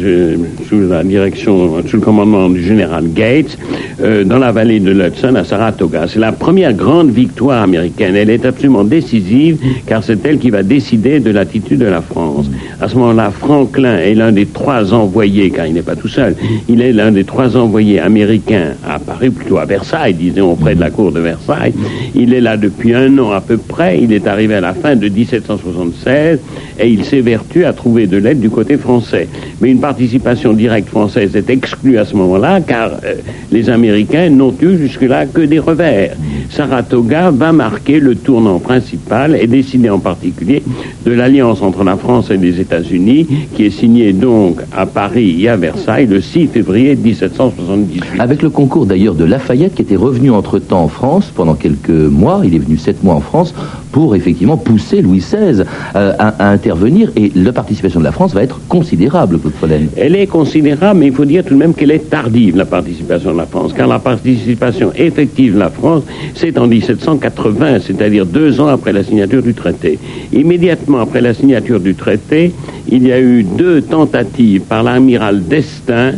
sous 0.69 0.81
la 0.89 1.03
direction, 1.03 1.83
sous 1.87 1.97
le 1.97 2.03
commandement 2.03 2.49
du 2.49 2.63
général 2.63 3.13
Gates, 3.13 3.59
euh, 4.03 4.25
dans 4.25 4.39
la 4.39 4.53
vallée 4.53 4.81
de 4.81 4.91
l'Hudson 4.91 5.35
à 5.35 5.45
Saratoga. 5.45 6.07
C'est 6.09 6.19
la 6.19 6.33
première 6.33 6.73
grande 6.73 7.11
victoire 7.11 7.63
américaine. 7.63 8.15
Elle 8.17 8.31
est 8.31 8.45
absolument 8.45 8.85
décisive 8.85 9.59
car 9.87 10.03
c'est 10.05 10.25
elle 10.25 10.39
qui 10.39 10.51
va 10.51 10.63
décider 10.63 11.21
de 11.21 11.31
l'attitude 11.31 11.81
de 11.81 11.87
la 11.87 12.01
France. 12.03 12.47
À 12.81 12.89
ce 12.89 12.97
moment-là, 12.97 13.31
Franklin 13.31 13.99
est 13.99 14.15
l'un 14.15 14.33
des 14.33 14.47
trois 14.47 14.93
envoyés, 14.93 15.51
car 15.51 15.67
il 15.67 15.75
n'est 15.75 15.83
pas 15.83 15.97
tout 15.97 16.09
seul, 16.09 16.37
il 16.69 16.81
est 16.81 16.93
l'un 16.93 17.11
des 17.11 17.25
trois 17.25 17.57
envoyés 17.57 18.01
américains 18.01 18.75
à 18.89 18.99
Paris, 18.99 19.31
plutôt 19.31 19.59
à 19.59 19.65
Versailles, 19.65 20.15
disons, 20.15 20.53
auprès 20.53 20.75
de 20.75 20.81
la 20.81 20.91
cour 20.91 21.13
de 21.13 21.21
Versailles. 21.21 21.75
Il 22.15 22.33
est 22.33 22.41
là 22.41 22.57
depuis 22.57 22.95
un 22.95 23.19
an 23.19 23.33
à 23.33 23.41
peu 23.41 23.57
près. 23.57 23.99
Il 24.01 24.13
est 24.13 24.27
arrivé 24.27 24.55
à 24.55 24.61
la 24.61 24.75
fin 24.75 24.97
de 24.97 25.09
1776 25.09 26.39
et 26.79 26.89
il 26.89 27.05
s'évertue 27.05 27.65
à 27.65 27.73
trouver 27.73 28.04
de 28.07 28.17
l'aide 28.17 28.41
du 28.41 28.51
côté 28.51 28.77
français. 28.77 29.29
Mais 29.61 29.71
une 29.71 29.81
participation 29.81 30.53
directe 30.53 30.89
française 30.89 31.35
est 31.37 31.51
exclue 31.51 31.99
à 31.99 32.05
ce 32.05 32.17
moment-là, 32.17 32.61
car 32.61 32.91
euh, 33.05 33.15
les 33.51 33.71
Américains 33.71 34.31
n'ont 34.31 34.55
eu 34.61 34.77
jusque-là 34.77 35.27
que 35.27 35.41
des 35.41 35.59
revers. 35.59 36.17
Saratoga 36.51 37.31
va 37.31 37.53
marquer 37.53 38.01
le 38.01 38.15
tournant 38.15 38.59
principal 38.59 39.37
et 39.41 39.47
décider 39.47 39.91
en 39.91 39.99
particulier 39.99 40.63
de 41.05 41.13
l'alliance 41.13 41.63
entre 41.63 41.85
la 41.85 41.97
France 41.97 42.31
et 42.31 42.37
les 42.37 42.61
États-Unis, 42.61 43.27
qui 43.55 43.65
est 43.67 43.71
signée 43.71 44.13
donc 44.13 44.61
à 44.77 44.87
Paris 44.87 45.43
et 45.43 45.49
à 45.49 45.57
Versailles 45.57 46.07
le 46.07 46.21
6 46.21 46.49
février 46.49 46.97
1778. 46.97 48.03
Avec 48.19 48.43
le 48.43 48.51
concours 48.51 48.87
d'ailleurs 48.87 49.15
de 49.15 49.25
Lafayette, 49.25 49.75
qui 49.75 49.83
était 49.83 49.97
revenu 49.97 50.31
entre-temps 50.31 50.85
en 50.85 50.89
France 50.89 51.33
pendant 51.35 51.55
quelques 51.55 51.91
mois, 51.91 52.43
il 52.45 52.55
est 52.55 52.59
venu 52.59 52.77
sept 52.77 53.03
mois 53.03 53.15
en 53.15 53.21
France, 53.21 53.55
pour 53.93 54.17
effectivement 54.17 54.57
pousser 54.57 55.03
Louis 55.03 55.19
XVI 55.19 55.63
euh, 55.95 56.13
à, 56.19 56.51
intervenir, 56.51 57.11
et 57.17 57.31
la 57.35 57.53
participation 57.53 57.94
de 57.99 58.05
la 58.05 58.13
France 58.13 58.35
va 58.35 58.43
être 58.43 58.61
considérable, 58.69 59.39
Claude 59.39 59.55
Follen. 59.55 59.89
Elle 59.97 60.17
est 60.17 60.27
considérable, 60.27 61.01
mais 61.01 61.07
il 61.07 61.13
faut 61.13 61.25
dire 61.25 61.45
tout 61.45 61.55
de 61.55 61.59
même 61.59 61.75
qu'elle 61.75 61.91
est 61.91 62.11
tardive, 62.11 62.57
la 62.57 62.65
participation 62.65 63.33
de 63.33 63.39
la 63.39 63.47
France, 63.47 63.73
car 63.73 63.87
la 63.87 63.99
participation 63.99 64.93
effective 64.95 65.55
de 65.55 65.59
la 65.59 65.71
France, 65.71 66.03
c'est 66.35 66.59
en 66.59 66.67
1780, 66.67 67.81
c'est-à-dire 67.81 68.27
deux 68.27 68.61
ans 68.61 68.69
après 68.69 68.93
la 68.93 69.03
signature 69.03 69.43
du 69.43 69.55
traité. 69.55 69.99
Immédiatement 70.33 71.01
après 71.01 71.21
la 71.21 71.35
signature 71.35 71.81
du 71.81 71.95
traité, 71.95 72.53
il 72.89 73.07
y 73.07 73.13
a 73.13 73.21
eu 73.21 73.43
deux 73.43 73.83
tentatives 73.83 74.63
par 74.63 74.83
l'amiral 74.83 75.45
Destin 75.45 76.13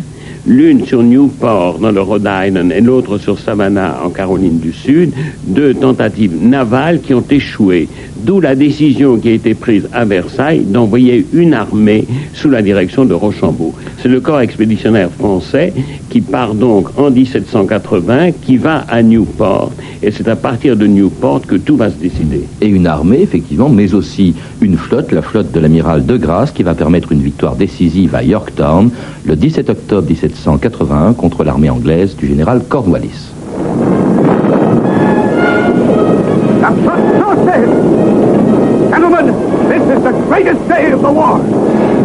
l'une 0.46 0.86
sur 0.86 1.02
Newport 1.02 1.78
dans 1.80 1.90
le 1.90 2.00
Rhode 2.00 2.28
Island 2.28 2.72
et 2.72 2.80
l'autre 2.80 3.18
sur 3.18 3.38
Savannah 3.38 4.00
en 4.04 4.10
Caroline 4.10 4.58
du 4.58 4.72
Sud, 4.72 5.12
deux 5.44 5.74
tentatives 5.74 6.36
navales 6.40 7.00
qui 7.00 7.14
ont 7.14 7.24
échoué. 7.28 7.88
D'où 8.24 8.40
la 8.40 8.54
décision 8.54 9.18
qui 9.18 9.28
a 9.28 9.32
été 9.32 9.54
prise 9.54 9.88
à 9.92 10.04
Versailles 10.04 10.64
d'envoyer 10.64 11.26
une 11.32 11.54
armée 11.54 12.06
sous 12.34 12.48
la 12.48 12.62
direction 12.62 13.04
de 13.04 13.14
Rochambeau. 13.14 13.74
C'est 14.02 14.08
le 14.08 14.20
corps 14.20 14.40
expéditionnaire 14.40 15.10
français 15.10 15.72
qui 16.10 16.20
part 16.20 16.54
donc 16.54 16.88
en 16.98 17.10
1780, 17.10 18.32
qui 18.42 18.56
va 18.56 18.84
à 18.88 19.02
Newport, 19.02 19.72
et 20.02 20.10
c'est 20.10 20.28
à 20.28 20.36
partir 20.36 20.76
de 20.76 20.86
Newport 20.86 21.42
que 21.42 21.56
tout 21.56 21.76
va 21.76 21.90
se 21.90 21.96
décider. 21.96 22.44
Et 22.60 22.68
une 22.68 22.86
armée, 22.86 23.20
effectivement, 23.20 23.68
mais 23.68 23.94
aussi 23.94 24.34
une 24.60 24.76
flotte, 24.76 25.12
la 25.12 25.22
flotte 25.22 25.52
de 25.52 25.60
l'amiral 25.60 26.06
de 26.06 26.16
Grasse, 26.16 26.52
qui 26.52 26.62
va 26.62 26.74
permettre 26.74 27.12
une 27.12 27.20
victoire 27.20 27.56
décisive 27.56 28.14
à 28.14 28.22
Yorktown 28.22 28.90
le 29.24 29.36
17 29.36 29.70
octobre 29.70 30.08
1781 30.08 31.12
contre 31.14 31.44
l'armée 31.44 31.70
anglaise 31.70 32.16
du 32.16 32.28
général 32.28 32.62
Cornwallis. 32.68 33.32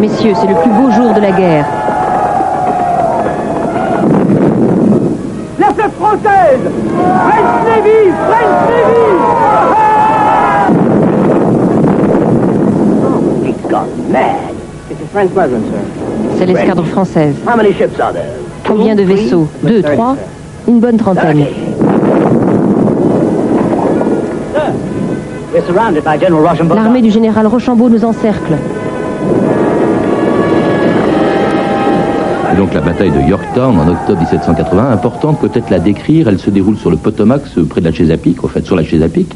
Messieurs, 0.00 0.32
c'est 0.40 0.48
le 0.48 0.54
plus 0.54 0.70
beau 0.70 0.90
jour 0.90 1.14
de 1.14 1.20
la 1.20 1.30
guerre. 1.32 1.66
française 6.02 6.60
French 7.24 7.52
Navy 7.66 8.10
French 8.26 8.56
Navy 8.70 9.02
He's 13.46 13.70
gone 13.70 14.12
mad. 14.12 14.54
It's 14.90 15.00
a 15.00 15.06
French 15.06 15.30
squadron, 15.30 15.62
sir. 15.70 15.78
C'est 16.38 16.46
l'escadre 16.46 16.84
française. 16.84 17.36
How 17.46 17.56
many 17.56 17.72
ships 17.72 17.98
are 18.00 18.12
there? 18.12 18.36
Combien 18.66 18.94
de 18.94 19.02
vaisseaux? 19.02 19.48
Deux, 19.62 19.82
trois? 19.82 20.16
Une 20.68 20.80
bonne 20.80 20.96
trentaine. 20.96 21.38
We're 21.38 21.48
surrounded 21.48 21.80
by 21.82 22.10
General 22.12 22.40
Rochambeau. 24.54 25.41
L'armée 26.74 27.02
du 27.02 27.10
général 27.10 27.46
Rochambeau 27.46 27.88
nous 27.88 28.04
encercle. 28.04 28.54
Et 32.52 32.56
donc 32.56 32.74
la 32.74 32.82
bataille 32.82 33.10
de 33.10 33.20
Yorktown 33.30 33.78
en 33.78 33.88
octobre 33.88 34.18
1780, 34.20 34.90
importante 34.92 35.40
peut-être 35.40 35.70
la 35.70 35.78
décrire, 35.78 36.28
elle 36.28 36.38
se 36.38 36.50
déroule 36.50 36.76
sur 36.76 36.90
le 36.90 36.98
Potomac, 36.98 37.42
ce- 37.54 37.60
près 37.60 37.80
de 37.80 37.86
la 37.86 37.92
Chesapeake, 37.92 38.44
au 38.44 38.48
fait 38.48 38.64
sur 38.66 38.76
la 38.76 38.84
Chesapeake. 38.84 39.30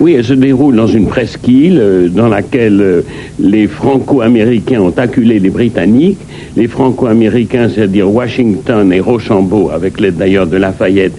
Oui, 0.00 0.14
elle 0.16 0.24
se 0.24 0.32
déroule 0.32 0.74
dans 0.76 0.86
une 0.86 1.06
presqu'île 1.06 1.78
euh, 1.78 2.08
dans 2.08 2.28
laquelle 2.28 2.80
euh, 2.80 3.02
les 3.38 3.66
Franco-Américains 3.66 4.80
ont 4.80 4.94
acculé 4.96 5.38
les 5.38 5.50
Britanniques. 5.50 6.18
Les 6.56 6.66
Franco-Américains, 6.66 7.68
c'est-à-dire 7.74 8.10
Washington 8.10 8.90
et 8.90 9.00
Rochambeau, 9.00 9.70
avec 9.70 10.00
l'aide 10.00 10.16
d'ailleurs 10.16 10.46
de 10.46 10.56
Lafayette, 10.56 11.12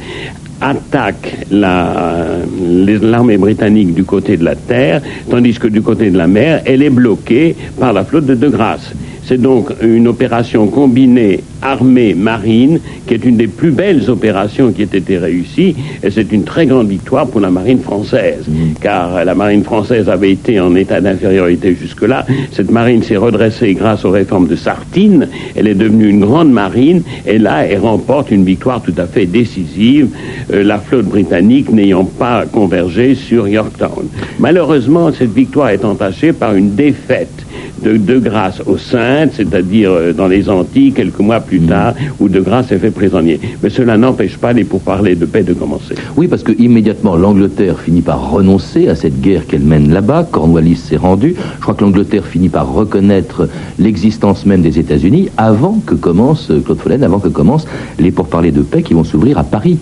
les- 1.51 2.97
l'armée 2.99 3.37
britannique 3.37 3.93
du 3.93 4.03
côté 4.03 4.37
de 4.37 4.45
la 4.45 4.55
terre, 4.55 5.01
tandis 5.29 5.53
que 5.59 5.67
du 5.67 5.81
côté 5.81 6.09
de 6.09 6.17
la 6.17 6.27
mer, 6.27 6.61
elle 6.65 6.81
est 6.81 6.89
bloquée 6.89 7.55
par 7.79 7.93
la 7.93 8.03
flotte 8.03 8.25
de 8.25 8.35
De 8.35 8.49
Grasse. 8.49 8.93
C'est 9.25 9.41
donc 9.41 9.69
une 9.81 10.07
opération 10.07 10.67
combinée 10.67 11.41
armée-marine 11.61 12.79
qui 13.07 13.13
est 13.13 13.23
une 13.23 13.37
des 13.37 13.47
plus 13.47 13.71
belles 13.71 14.09
opérations 14.09 14.71
qui 14.73 14.81
ait 14.81 14.89
été 14.91 15.17
réussie 15.17 15.75
et 16.03 16.11
c'est 16.11 16.31
une 16.33 16.43
très 16.43 16.65
grande 16.65 16.89
victoire 16.89 17.27
pour 17.27 17.39
la 17.39 17.49
marine 17.49 17.79
française 17.79 18.45
car 18.81 19.23
la 19.23 19.33
marine 19.33 19.63
française 19.63 20.09
avait 20.09 20.31
été 20.31 20.59
en 20.59 20.75
état 20.75 20.99
d'infériorité 20.99 21.75
jusque-là. 21.79 22.25
Cette 22.51 22.69
marine 22.69 23.01
s'est 23.01 23.17
redressée 23.17 23.73
grâce 23.73 24.03
aux 24.03 24.11
réformes 24.11 24.47
de 24.47 24.57
Sartine. 24.57 25.29
Elle 25.55 25.67
est 25.67 25.75
devenue 25.75 26.09
une 26.09 26.19
grande 26.19 26.51
marine 26.51 27.03
et 27.25 27.37
là 27.37 27.65
elle 27.65 27.79
remporte 27.79 28.29
une 28.31 28.43
victoire 28.43 28.81
tout 28.81 28.95
à 28.97 29.05
fait 29.05 29.25
décisive, 29.25 30.09
euh, 30.51 30.63
la 30.63 30.79
flotte 30.79 31.05
britannique 31.05 31.71
n'ayant 31.71 32.05
pas 32.05 32.45
convergé 32.45 33.15
sur 33.15 33.47
Yorktown. 33.47 34.07
Malheureusement, 34.39 35.11
cette 35.13 35.33
victoire 35.33 35.69
est 35.69 35.85
entachée 35.85 36.33
par 36.33 36.55
une 36.55 36.75
défaite 36.75 37.45
de 37.83 37.97
De 37.97 38.17
Grasse 38.19 38.61
aux 38.65 38.77
Saintes, 38.77 39.31
c'est-à-dire 39.33 39.91
euh, 39.91 40.13
dans 40.13 40.27
les 40.27 40.49
Antilles, 40.49 40.93
quelques 40.93 41.19
mois 41.19 41.39
plus 41.39 41.59
tard, 41.59 41.93
où 42.19 42.29
De 42.29 42.39
Grasse 42.39 42.71
est 42.71 42.77
fait 42.77 42.91
prisonnier. 42.91 43.39
Mais 43.61 43.69
cela 43.69 43.97
n'empêche 43.97 44.37
pas 44.37 44.53
les 44.53 44.63
pourparlers 44.63 45.15
de 45.15 45.25
paix 45.25 45.43
de 45.43 45.53
commencer. 45.53 45.95
Oui, 46.15 46.27
parce 46.27 46.43
que 46.43 46.53
immédiatement 46.59 47.15
l'Angleterre 47.15 47.79
finit 47.79 48.01
par 48.01 48.31
renoncer 48.31 48.87
à 48.87 48.95
cette 48.95 49.19
guerre 49.21 49.45
qu'elle 49.47 49.63
mène 49.63 49.91
là-bas. 49.91 50.27
Cornwallis 50.31 50.77
s'est 50.77 50.97
rendu. 50.97 51.35
Je 51.57 51.61
crois 51.61 51.73
que 51.73 51.83
l'Angleterre 51.83 52.25
finit 52.25 52.49
par 52.49 52.71
reconnaître 52.71 53.49
l'existence 53.79 54.45
même 54.45 54.61
des 54.61 54.79
États-Unis 54.79 55.29
avant 55.37 55.81
que 55.85 55.95
commence 55.95 56.51
euh, 56.51 56.61
Claude 56.61 56.79
Follen, 56.79 57.03
avant 57.03 57.19
que 57.19 57.29
commencent 57.29 57.67
les 57.99 58.11
pourparlers 58.11 58.51
de 58.51 58.61
paix 58.61 58.81
qui 58.81 58.93
vont 58.93 59.03
s'ouvrir 59.03 59.37
à 59.37 59.43
Paris. 59.43 59.77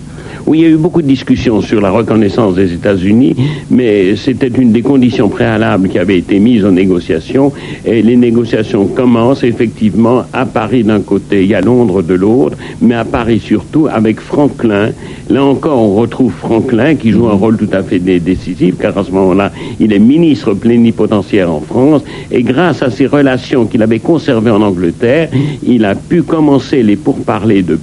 Oui, 0.46 0.58
il 0.58 0.62
y 0.62 0.66
a 0.66 0.70
eu 0.70 0.76
beaucoup 0.76 1.02
de 1.02 1.06
discussions 1.06 1.60
sur 1.60 1.80
la 1.80 1.90
reconnaissance 1.90 2.54
des 2.54 2.72
États-Unis, 2.72 3.36
mais 3.70 4.16
c'était 4.16 4.48
une 4.48 4.72
des 4.72 4.82
conditions 4.82 5.28
préalables 5.28 5.88
qui 5.88 5.98
avait 5.98 6.18
été 6.18 6.38
mise 6.38 6.64
en 6.64 6.72
négociation. 6.72 7.52
Et 7.84 8.02
les 8.02 8.16
négociations 8.16 8.86
commencent 8.86 9.44
effectivement 9.44 10.24
à 10.32 10.44
Paris 10.46 10.82
d'un 10.82 11.00
côté 11.00 11.46
et 11.46 11.54
à 11.54 11.60
Londres 11.60 12.02
de 12.02 12.14
l'autre, 12.14 12.56
mais 12.80 12.94
à 12.94 13.04
Paris 13.04 13.40
surtout 13.40 13.86
avec 13.90 14.20
Franklin. 14.20 14.90
Là 15.30 15.44
encore, 15.44 15.80
on 15.80 15.94
retrouve 15.94 16.32
Franklin 16.32 16.96
qui 16.96 17.10
joue 17.12 17.28
un 17.28 17.32
rôle 17.34 17.56
tout 17.56 17.68
à 17.72 17.82
fait 17.82 17.98
dé- 18.00 18.20
décisif, 18.20 18.74
car 18.78 18.96
à 18.98 19.04
ce 19.04 19.10
moment-là, 19.12 19.52
il 19.80 19.92
est 19.92 19.98
ministre 19.98 20.54
plénipotentiaire 20.54 21.50
en 21.50 21.60
France, 21.60 22.02
et 22.30 22.42
grâce 22.42 22.82
à 22.82 22.90
ses 22.90 23.06
relations 23.06 23.66
qu'il 23.66 23.82
avait 23.82 24.00
conservées 24.00 24.50
en 24.50 24.60
Angleterre, 24.60 25.28
il 25.66 25.84
a 25.84 25.94
pu 25.94 26.22
commencer 26.22 26.82
les 26.82 26.96
pourparlers 26.96 27.62
de 27.62 27.78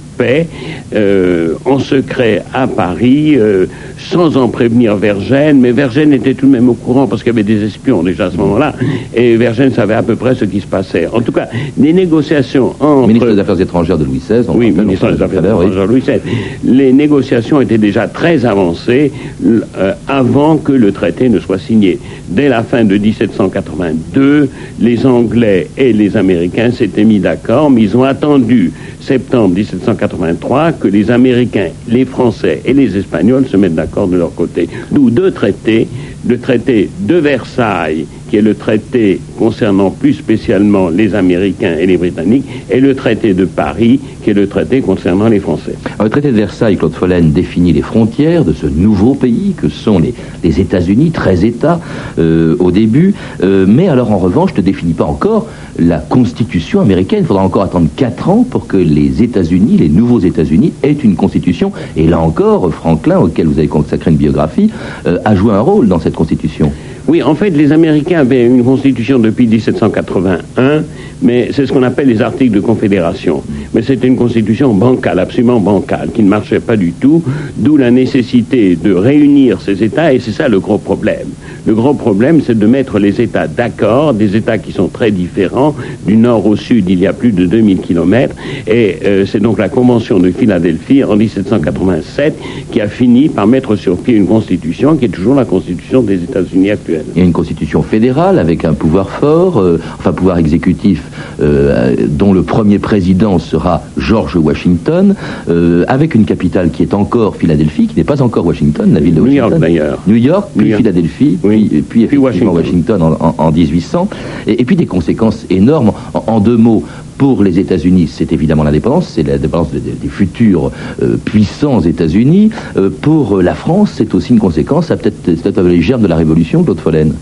euh, 0.94 1.54
en 1.64 1.78
secret 1.78 2.42
à 2.52 2.66
Paris, 2.66 3.36
euh, 3.36 3.66
sans 4.08 4.36
en 4.36 4.48
prévenir 4.48 4.96
Vergène, 4.96 5.60
mais 5.60 5.72
Vergène 5.72 6.12
était 6.12 6.34
tout 6.34 6.46
de 6.46 6.52
même 6.52 6.68
au 6.68 6.74
courant 6.74 7.06
parce 7.06 7.22
qu'il 7.22 7.32
y 7.32 7.34
avait 7.34 7.42
des 7.42 7.64
espions 7.64 8.02
déjà 8.02 8.26
à 8.26 8.30
ce 8.30 8.36
moment-là, 8.36 8.74
et 9.14 9.36
Vergène 9.36 9.72
savait 9.72 9.94
à 9.94 10.02
peu 10.02 10.16
près 10.16 10.34
ce 10.34 10.44
qui 10.44 10.60
se 10.60 10.66
passait. 10.66 11.06
En 11.12 11.20
tout 11.20 11.32
cas, 11.32 11.48
des 11.76 11.92
négociations 11.92 12.74
entre... 12.80 13.08
Ministre 13.08 13.32
des 13.32 13.38
Affaires 13.38 13.60
étrangères 13.60 13.98
de 13.98 14.04
Louis 14.04 14.18
XVI. 14.18 14.44
Oui, 14.48 14.70
rappelle, 14.70 14.84
ministre 14.84 15.12
des 15.12 15.22
Affaires 15.22 15.44
étrangères 15.44 15.86
Louis 15.86 16.00
XVI. 16.00 16.20
Les 16.64 16.92
négociations 16.92 17.60
étaient 17.60 17.78
déjà 17.78 18.08
très 18.08 18.44
avancées 18.44 19.12
euh, 19.44 19.92
avant 20.08 20.56
que 20.56 20.72
le 20.72 20.92
traité 20.92 21.28
ne 21.28 21.38
soit 21.38 21.58
signé. 21.58 21.98
Dès 22.28 22.48
la 22.48 22.62
fin 22.62 22.84
de 22.84 22.96
1782, 22.96 24.48
les 24.80 25.06
Anglais 25.06 25.68
et 25.76 25.92
les 25.92 26.16
Américains 26.16 26.70
s'étaient 26.70 27.04
mis 27.04 27.18
d'accord, 27.18 27.70
mais 27.70 27.82
ils 27.82 27.96
ont 27.96 28.04
attendu 28.04 28.72
septembre 29.00 29.54
1783 29.54 30.72
que 30.72 30.88
les 30.88 31.10
Américains, 31.10 31.68
les 31.88 32.04
Français 32.04 32.62
et 32.64 32.72
les 32.72 32.96
Espagnols 32.96 33.46
se 33.46 33.56
mettent 33.56 33.74
d'accord 33.74 33.89
de 33.90 34.16
leur 34.16 34.34
côté. 34.34 34.68
D'où 34.90 35.10
deux 35.10 35.30
traités, 35.32 35.88
le 36.26 36.38
traité 36.38 36.90
de 37.00 37.16
Versailles, 37.16 38.06
qui 38.28 38.36
est 38.36 38.42
le 38.42 38.54
traité 38.54 39.20
concernant 39.38 39.90
plus 39.90 40.14
spécialement 40.14 40.88
les 40.88 41.14
Américains 41.14 41.74
et 41.78 41.86
les 41.86 41.96
Britanniques, 41.96 42.44
et 42.70 42.80
le 42.80 42.94
traité 42.94 43.34
de 43.34 43.44
Paris, 43.44 44.00
qui 44.22 44.30
est 44.30 44.34
le 44.34 44.46
traité 44.46 44.80
concernant 44.80 45.28
les 45.28 45.40
Français. 45.40 45.74
Alors, 45.94 46.04
le 46.04 46.10
traité 46.10 46.30
de 46.30 46.36
Versailles, 46.36 46.76
Claude 46.76 46.92
Follen 46.92 47.32
définit 47.32 47.72
les 47.72 47.82
frontières 47.82 48.44
de 48.44 48.52
ce 48.52 48.66
nouveau 48.66 49.14
pays 49.14 49.54
que 49.56 49.68
sont 49.68 49.98
les, 49.98 50.14
les 50.44 50.60
États-Unis, 50.60 51.10
13 51.10 51.44
États 51.44 51.80
euh, 52.18 52.54
au 52.60 52.70
début. 52.70 53.14
Euh, 53.42 53.66
mais 53.68 53.88
alors, 53.88 54.12
en 54.12 54.18
revanche, 54.18 54.54
ne 54.56 54.62
définit 54.62 54.92
pas 54.92 55.04
encore 55.06 55.48
la 55.78 55.98
constitution 55.98 56.80
américaine. 56.80 57.20
Il 57.20 57.26
faudra 57.26 57.42
encore 57.42 57.62
attendre 57.62 57.88
4 57.96 58.28
ans 58.28 58.46
pour 58.48 58.66
que 58.66 58.76
les 58.76 59.22
États-Unis, 59.22 59.76
les 59.78 59.88
nouveaux 59.88 60.20
États-Unis, 60.20 60.72
aient 60.82 60.92
une 60.92 61.16
constitution. 61.16 61.72
Et 61.96 62.06
là 62.06 62.20
encore, 62.20 62.72
Franklin, 62.72 63.18
auquel 63.18 63.46
vous 63.46 63.58
avez 63.58 63.68
consacré 63.68 64.10
une 64.10 64.16
biographie, 64.16 64.70
euh, 65.06 65.18
a 65.24 65.34
joué 65.34 65.52
un 65.52 65.60
rôle 65.60 65.88
dans 65.88 66.00
cette 66.00 66.14
constitution. 66.14 66.72
Oui, 67.08 67.22
en 67.22 67.34
fait, 67.34 67.50
les 67.50 67.72
Américains 67.72 68.20
avaient 68.20 68.44
une 68.44 68.62
constitution 68.62 69.18
depuis 69.18 69.46
1781, 69.46 70.84
mais 71.22 71.50
c'est 71.52 71.66
ce 71.66 71.72
qu'on 71.72 71.82
appelle 71.82 72.08
les 72.08 72.22
articles 72.22 72.54
de 72.54 72.60
confédération. 72.60 73.42
Mais 73.74 73.82
c'était 73.82 74.06
une 74.06 74.16
constitution 74.16 74.74
bancale, 74.74 75.18
absolument 75.18 75.60
bancale, 75.60 76.10
qui 76.12 76.22
ne 76.22 76.28
marchait 76.28 76.60
pas 76.60 76.76
du 76.76 76.92
tout, 76.92 77.22
d'où 77.56 77.76
la 77.76 77.90
nécessité 77.90 78.76
de 78.76 78.92
réunir 78.92 79.60
ces 79.60 79.82
États, 79.82 80.12
et 80.12 80.18
c'est 80.18 80.32
ça 80.32 80.48
le 80.48 80.60
gros 80.60 80.78
problème. 80.78 81.28
Le 81.66 81.74
gros 81.74 81.94
problème, 81.94 82.40
c'est 82.46 82.58
de 82.58 82.66
mettre 82.66 82.98
les 82.98 83.20
États 83.20 83.48
d'accord, 83.48 84.14
des 84.14 84.36
États 84.36 84.58
qui 84.58 84.72
sont 84.72 84.88
très 84.88 85.10
différents, 85.10 85.74
du 86.06 86.16
nord 86.16 86.46
au 86.46 86.56
sud, 86.56 86.88
il 86.88 87.00
y 87.00 87.06
a 87.06 87.12
plus 87.12 87.32
de 87.32 87.46
2000 87.46 87.78
kilomètres, 87.78 88.36
et 88.66 88.96
euh, 89.04 89.26
c'est 89.26 89.40
donc 89.40 89.58
la 89.58 89.68
Convention 89.68 90.18
de 90.18 90.30
Philadelphie 90.30 91.02
en 91.04 91.16
1787 91.16 92.38
qui 92.70 92.80
a 92.80 92.88
fini 92.88 93.28
par 93.28 93.46
mettre 93.46 93.76
sur 93.76 93.96
pied 93.98 94.14
une 94.14 94.26
constitution 94.26 94.96
qui 94.96 95.06
est 95.06 95.08
toujours 95.08 95.34
la 95.34 95.44
constitution 95.44 96.02
des 96.02 96.22
États-Unis 96.22 96.70
actuels. 96.70 96.89
Il 97.14 97.18
y 97.18 97.22
a 97.22 97.24
une 97.24 97.32
constitution 97.32 97.82
fédérale 97.82 98.38
avec 98.38 98.64
un 98.64 98.74
pouvoir 98.74 99.10
fort, 99.10 99.60
euh, 99.60 99.80
enfin 99.98 100.12
pouvoir 100.12 100.38
exécutif, 100.38 101.02
euh, 101.40 101.94
dont 102.08 102.32
le 102.32 102.42
premier 102.42 102.78
président 102.78 103.38
sera 103.38 103.82
George 103.96 104.36
Washington, 104.36 105.14
euh, 105.48 105.84
avec 105.88 106.14
une 106.14 106.24
capitale 106.24 106.70
qui 106.70 106.82
est 106.82 106.94
encore 106.94 107.36
Philadelphie, 107.36 107.86
qui 107.86 107.96
n'est 107.96 108.04
pas 108.04 108.22
encore 108.22 108.46
Washington, 108.46 108.92
la 108.92 109.00
ville 109.00 109.14
de 109.14 109.20
New 109.20 109.26
Washington. 109.26 109.50
York, 109.50 109.60
d'ailleurs. 109.60 109.98
New 110.06 110.16
York, 110.16 110.48
puis 110.56 110.64
New 110.64 110.70
York. 110.70 110.82
Philadelphie, 110.82 111.38
Oui. 111.42 111.84
puis, 111.88 112.16
Washington. 112.18 112.48
Washington, 112.54 113.02
en, 113.02 113.12
en- 113.12 113.34
en 113.38 113.52
1800, 113.52 114.08
et, 114.46 114.60
et 114.60 114.64
puis 114.64 114.76
des 114.76 114.86
conséquences 114.86 115.46
énormes. 115.50 115.92
En, 116.14 116.24
en 116.26 116.40
deux 116.40 116.56
mots, 116.56 116.84
pour 117.20 117.44
les 117.44 117.58
États-Unis, 117.58 118.08
c'est 118.10 118.32
évidemment 118.32 118.62
l'indépendance, 118.64 119.12
c'est 119.14 119.22
l'indépendance 119.22 119.70
des, 119.72 119.80
des- 119.80 120.08
futurs 120.08 120.72
euh, 121.02 121.18
puissants 121.22 121.82
États-Unis. 121.82 122.48
Euh, 122.78 122.88
pour 122.88 123.36
euh, 123.36 123.42
la 123.42 123.54
France, 123.54 123.92
c'est 123.94 124.14
aussi 124.14 124.32
une 124.32 124.38
conséquence, 124.38 124.86
ça 124.86 124.96
peut-être 124.96 125.20
peut-être 125.24 125.60
les 125.60 125.82
germes 125.82 126.00
de 126.00 126.06
la 126.06 126.16
Révolution, 126.16 126.64
Claude 126.64 126.80
Follen. 126.80 127.12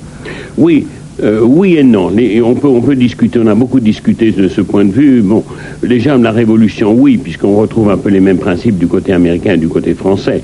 Oui, 0.57 0.87
oui 1.43 1.75
et 1.79 1.83
non. 1.83 2.13
On, 2.45 2.55
peut, 2.55 2.69
on 2.69 2.81
peut 2.81 2.95
discuter, 2.95 3.41
on 3.43 3.49
a 3.49 3.57
beaucoup 3.57 3.81
discuté 3.81 4.31
de 4.31 4.47
ce 4.47 4.61
point 4.61 4.85
de 4.85 4.93
vue. 4.93 5.21
Bon, 5.21 5.43
les 5.83 5.99
germes 5.99 6.21
de 6.21 6.25
la 6.27 6.31
Révolution, 6.31 6.95
oui, 6.95 7.17
puisqu'on 7.19 7.57
retrouve 7.57 7.91
un 7.91 7.97
peu 7.97 8.09
les 8.11 8.21
mêmes 8.21 8.39
principes 8.39 8.79
du 8.79 8.87
côté 8.87 9.13
américain 9.13 9.55
et 9.55 9.59
du 9.59 9.67
côté 9.67 9.95
français. 9.95 10.43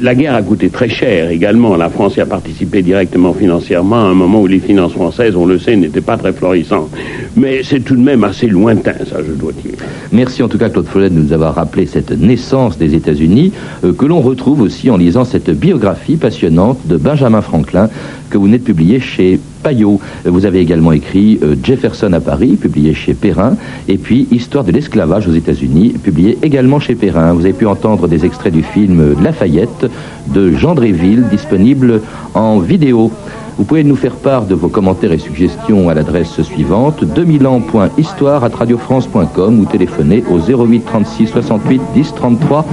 La 0.00 0.14
guerre 0.14 0.34
a 0.34 0.42
coûté 0.42 0.68
très 0.68 0.88
cher 0.88 1.30
également. 1.30 1.76
La 1.76 1.88
France 1.88 2.16
y 2.16 2.20
a 2.20 2.26
participé 2.26 2.82
directement 2.82 3.34
financièrement 3.34 3.96
à 3.96 4.08
un 4.08 4.14
moment 4.14 4.40
où 4.40 4.46
les 4.46 4.58
finances 4.58 4.92
françaises, 4.92 5.36
on 5.36 5.46
le 5.46 5.58
sait, 5.58 5.76
n'étaient 5.76 6.00
pas 6.00 6.16
très 6.16 6.32
florissantes. 6.32 6.90
Mais 7.36 7.62
c'est 7.62 7.80
tout 7.80 7.96
de 7.96 8.00
même 8.00 8.24
assez 8.24 8.46
lointain, 8.46 8.94
ça, 9.08 9.18
je 9.26 9.32
dois 9.32 9.52
dire. 9.52 9.74
Merci 10.12 10.42
en 10.42 10.48
tout 10.48 10.58
cas, 10.58 10.68
Claude 10.68 10.86
Follet, 10.86 11.10
de 11.10 11.18
nous 11.18 11.32
avoir 11.32 11.54
rappelé 11.54 11.86
cette 11.86 12.12
naissance 12.12 12.78
des 12.78 12.94
États-Unis, 12.94 13.52
euh, 13.84 13.92
que 13.92 14.06
l'on 14.06 14.20
retrouve 14.20 14.60
aussi 14.60 14.90
en 14.90 14.96
lisant 14.96 15.24
cette 15.24 15.50
biographie 15.50 16.16
passionnante 16.16 16.78
de 16.86 16.96
Benjamin 16.96 17.40
Franklin, 17.40 17.88
que 18.34 18.38
vous 18.38 18.46
venez 18.46 18.58
de 18.58 18.64
publier 18.64 18.98
chez 18.98 19.38
Payot. 19.62 20.00
Vous 20.24 20.44
avez 20.44 20.58
également 20.58 20.90
écrit 20.90 21.38
euh, 21.44 21.54
Jefferson 21.62 22.12
à 22.14 22.18
Paris, 22.18 22.56
publié 22.56 22.92
chez 22.92 23.14
Perrin, 23.14 23.56
et 23.86 23.96
puis 23.96 24.26
Histoire 24.32 24.64
de 24.64 24.72
l'esclavage 24.72 25.28
aux 25.28 25.32
États-Unis, 25.32 25.94
publié 26.02 26.36
également 26.42 26.80
chez 26.80 26.96
Perrin. 26.96 27.32
Vous 27.32 27.42
avez 27.42 27.52
pu 27.52 27.64
entendre 27.64 28.08
des 28.08 28.24
extraits 28.24 28.52
du 28.52 28.64
film 28.64 29.14
Lafayette 29.22 29.86
de 30.34 30.50
Jean 30.50 30.74
Dréville, 30.74 31.28
disponible 31.30 32.00
en 32.34 32.58
vidéo. 32.58 33.12
Vous 33.56 33.62
pouvez 33.62 33.84
nous 33.84 33.94
faire 33.94 34.16
part 34.16 34.46
de 34.46 34.56
vos 34.56 34.68
commentaires 34.68 35.12
et 35.12 35.18
suggestions 35.18 35.88
à 35.88 35.94
l'adresse 35.94 36.42
suivante 36.42 37.04
2000 37.04 37.46
ans.histoire 37.46 38.42
à 38.42 38.48
radiofrance.com 38.48 39.60
ou 39.60 39.64
téléphoner 39.64 40.24
au 40.28 40.38
08 40.40 40.84
36 40.84 41.28
68 41.28 41.80
10 41.94 42.14
33 42.16 42.66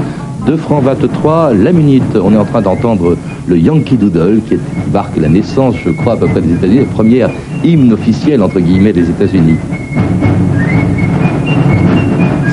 2 0.45 0.57
francs 0.57 0.83
23 0.83 1.53
la 1.53 1.71
minute. 1.71 2.03
On 2.15 2.33
est 2.33 2.37
en 2.37 2.45
train 2.45 2.61
d'entendre 2.61 3.17
le 3.47 3.57
Yankee 3.57 3.97
Doodle 3.97 4.41
qui 4.47 4.57
marque 4.91 5.17
la 5.17 5.29
naissance, 5.29 5.75
je 5.83 5.91
crois, 5.91 6.13
à 6.13 6.17
peu 6.17 6.27
près 6.27 6.41
des 6.41 6.53
États-Unis, 6.53 6.79
le 6.79 6.85
premier 6.85 7.25
hymne 7.63 7.93
officiel, 7.93 8.41
entre 8.41 8.59
guillemets, 8.59 8.93
des 8.93 9.09
États-Unis. 9.09 9.57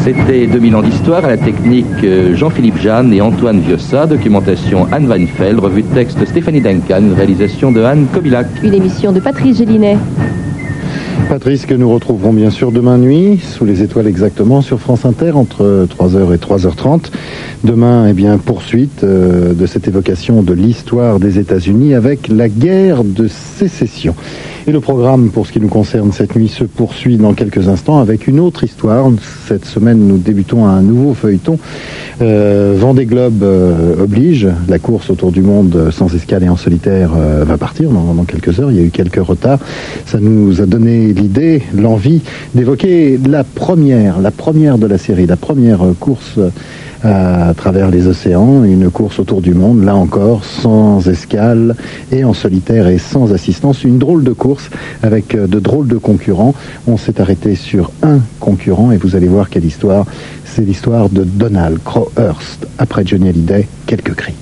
C'était 0.04 0.46
2000 0.46 0.76
ans 0.76 0.82
d'histoire 0.82 1.24
à 1.24 1.28
la 1.28 1.36
technique 1.36 1.86
euh, 2.02 2.34
Jean-Philippe 2.34 2.78
Jeanne 2.78 3.12
et 3.12 3.20
Antoine 3.20 3.60
Viossa, 3.60 4.06
documentation 4.06 4.86
Anne 4.90 5.06
Weinfeld, 5.06 5.58
revue 5.58 5.82
de 5.82 5.94
texte 5.94 6.24
Stéphanie 6.24 6.62
Duncan, 6.62 7.02
réalisation 7.14 7.72
de 7.72 7.82
Anne 7.82 8.06
Kobilac. 8.12 8.46
Une 8.62 8.72
émission 8.72 9.12
de 9.12 9.20
Patrice 9.20 9.58
Gélinet. 9.58 9.98
Patrice, 11.28 11.66
que 11.66 11.74
nous 11.74 11.92
retrouverons 11.92 12.32
bien 12.32 12.48
sûr 12.48 12.72
demain 12.72 12.96
nuit, 12.96 13.38
sous 13.38 13.66
les 13.66 13.82
étoiles 13.82 14.06
exactement, 14.06 14.62
sur 14.62 14.80
France 14.80 15.04
Inter, 15.04 15.32
entre 15.32 15.86
3h 15.86 16.34
et 16.34 16.38
3h30. 16.38 17.10
Demain, 17.64 18.06
eh 18.08 18.14
bien, 18.14 18.38
poursuite 18.38 19.04
euh, 19.04 19.52
de 19.52 19.66
cette 19.66 19.86
évocation 19.86 20.42
de 20.42 20.54
l'histoire 20.54 21.20
des 21.20 21.38
États-Unis 21.38 21.94
avec 21.94 22.28
la 22.28 22.48
guerre 22.48 23.04
de 23.04 23.28
sécession. 23.28 24.14
Et 24.68 24.70
le 24.70 24.80
programme, 24.80 25.30
pour 25.30 25.46
ce 25.46 25.52
qui 25.52 25.60
nous 25.60 25.68
concerne 25.68 26.12
cette 26.12 26.36
nuit, 26.36 26.48
se 26.48 26.62
poursuit 26.62 27.16
dans 27.16 27.32
quelques 27.32 27.68
instants 27.68 28.00
avec 28.00 28.26
une 28.26 28.38
autre 28.38 28.64
histoire. 28.64 29.10
Cette 29.46 29.64
semaine, 29.64 30.06
nous 30.06 30.18
débutons 30.18 30.66
un 30.66 30.82
nouveau 30.82 31.14
feuilleton. 31.14 31.58
Euh, 32.20 32.74
Vendée 32.76 33.06
Globe 33.06 33.42
euh, 33.42 34.02
oblige. 34.02 34.46
La 34.68 34.78
course 34.78 35.08
autour 35.08 35.32
du 35.32 35.40
monde 35.40 35.90
sans 35.90 36.14
escale 36.14 36.44
et 36.44 36.50
en 36.50 36.58
solitaire 36.58 37.12
euh, 37.16 37.44
va 37.44 37.56
partir 37.56 37.88
dans, 37.88 38.12
dans, 38.12 38.24
quelques 38.24 38.60
heures. 38.60 38.70
Il 38.70 38.76
y 38.76 38.80
a 38.80 38.82
eu 38.82 38.90
quelques 38.90 39.24
retards. 39.24 39.60
Ça 40.04 40.18
nous 40.20 40.60
a 40.60 40.66
donné 40.66 41.14
l'idée, 41.18 41.62
l'envie 41.74 42.22
d'évoquer 42.54 43.18
la 43.18 43.44
première, 43.44 44.20
la 44.20 44.30
première 44.30 44.78
de 44.78 44.86
la 44.86 44.98
série, 44.98 45.26
la 45.26 45.36
première 45.36 45.80
course 45.98 46.38
à 47.02 47.54
travers 47.56 47.90
les 47.90 48.06
océans, 48.06 48.64
une 48.64 48.90
course 48.90 49.18
autour 49.18 49.40
du 49.40 49.54
monde, 49.54 49.84
là 49.84 49.94
encore, 49.94 50.44
sans 50.44 51.08
escale 51.08 51.76
et 52.10 52.24
en 52.24 52.34
solitaire 52.34 52.88
et 52.88 52.98
sans 52.98 53.32
assistance. 53.32 53.84
Une 53.84 53.98
drôle 53.98 54.24
de 54.24 54.32
course 54.32 54.68
avec 55.02 55.36
de 55.36 55.60
drôles 55.60 55.86
de 55.86 55.96
concurrents. 55.96 56.54
On 56.86 56.96
s'est 56.96 57.20
arrêté 57.20 57.54
sur 57.54 57.92
un 58.02 58.18
concurrent 58.40 58.90
et 58.90 58.96
vous 58.96 59.14
allez 59.14 59.28
voir 59.28 59.48
quelle 59.48 59.64
histoire. 59.64 60.06
C'est 60.44 60.62
l'histoire 60.62 61.08
de 61.08 61.22
Donald 61.22 61.78
Crowhurst. 61.84 62.66
Après 62.78 63.06
Johnny 63.06 63.28
Hallyday, 63.28 63.68
quelques 63.86 64.14
cris. 64.14 64.34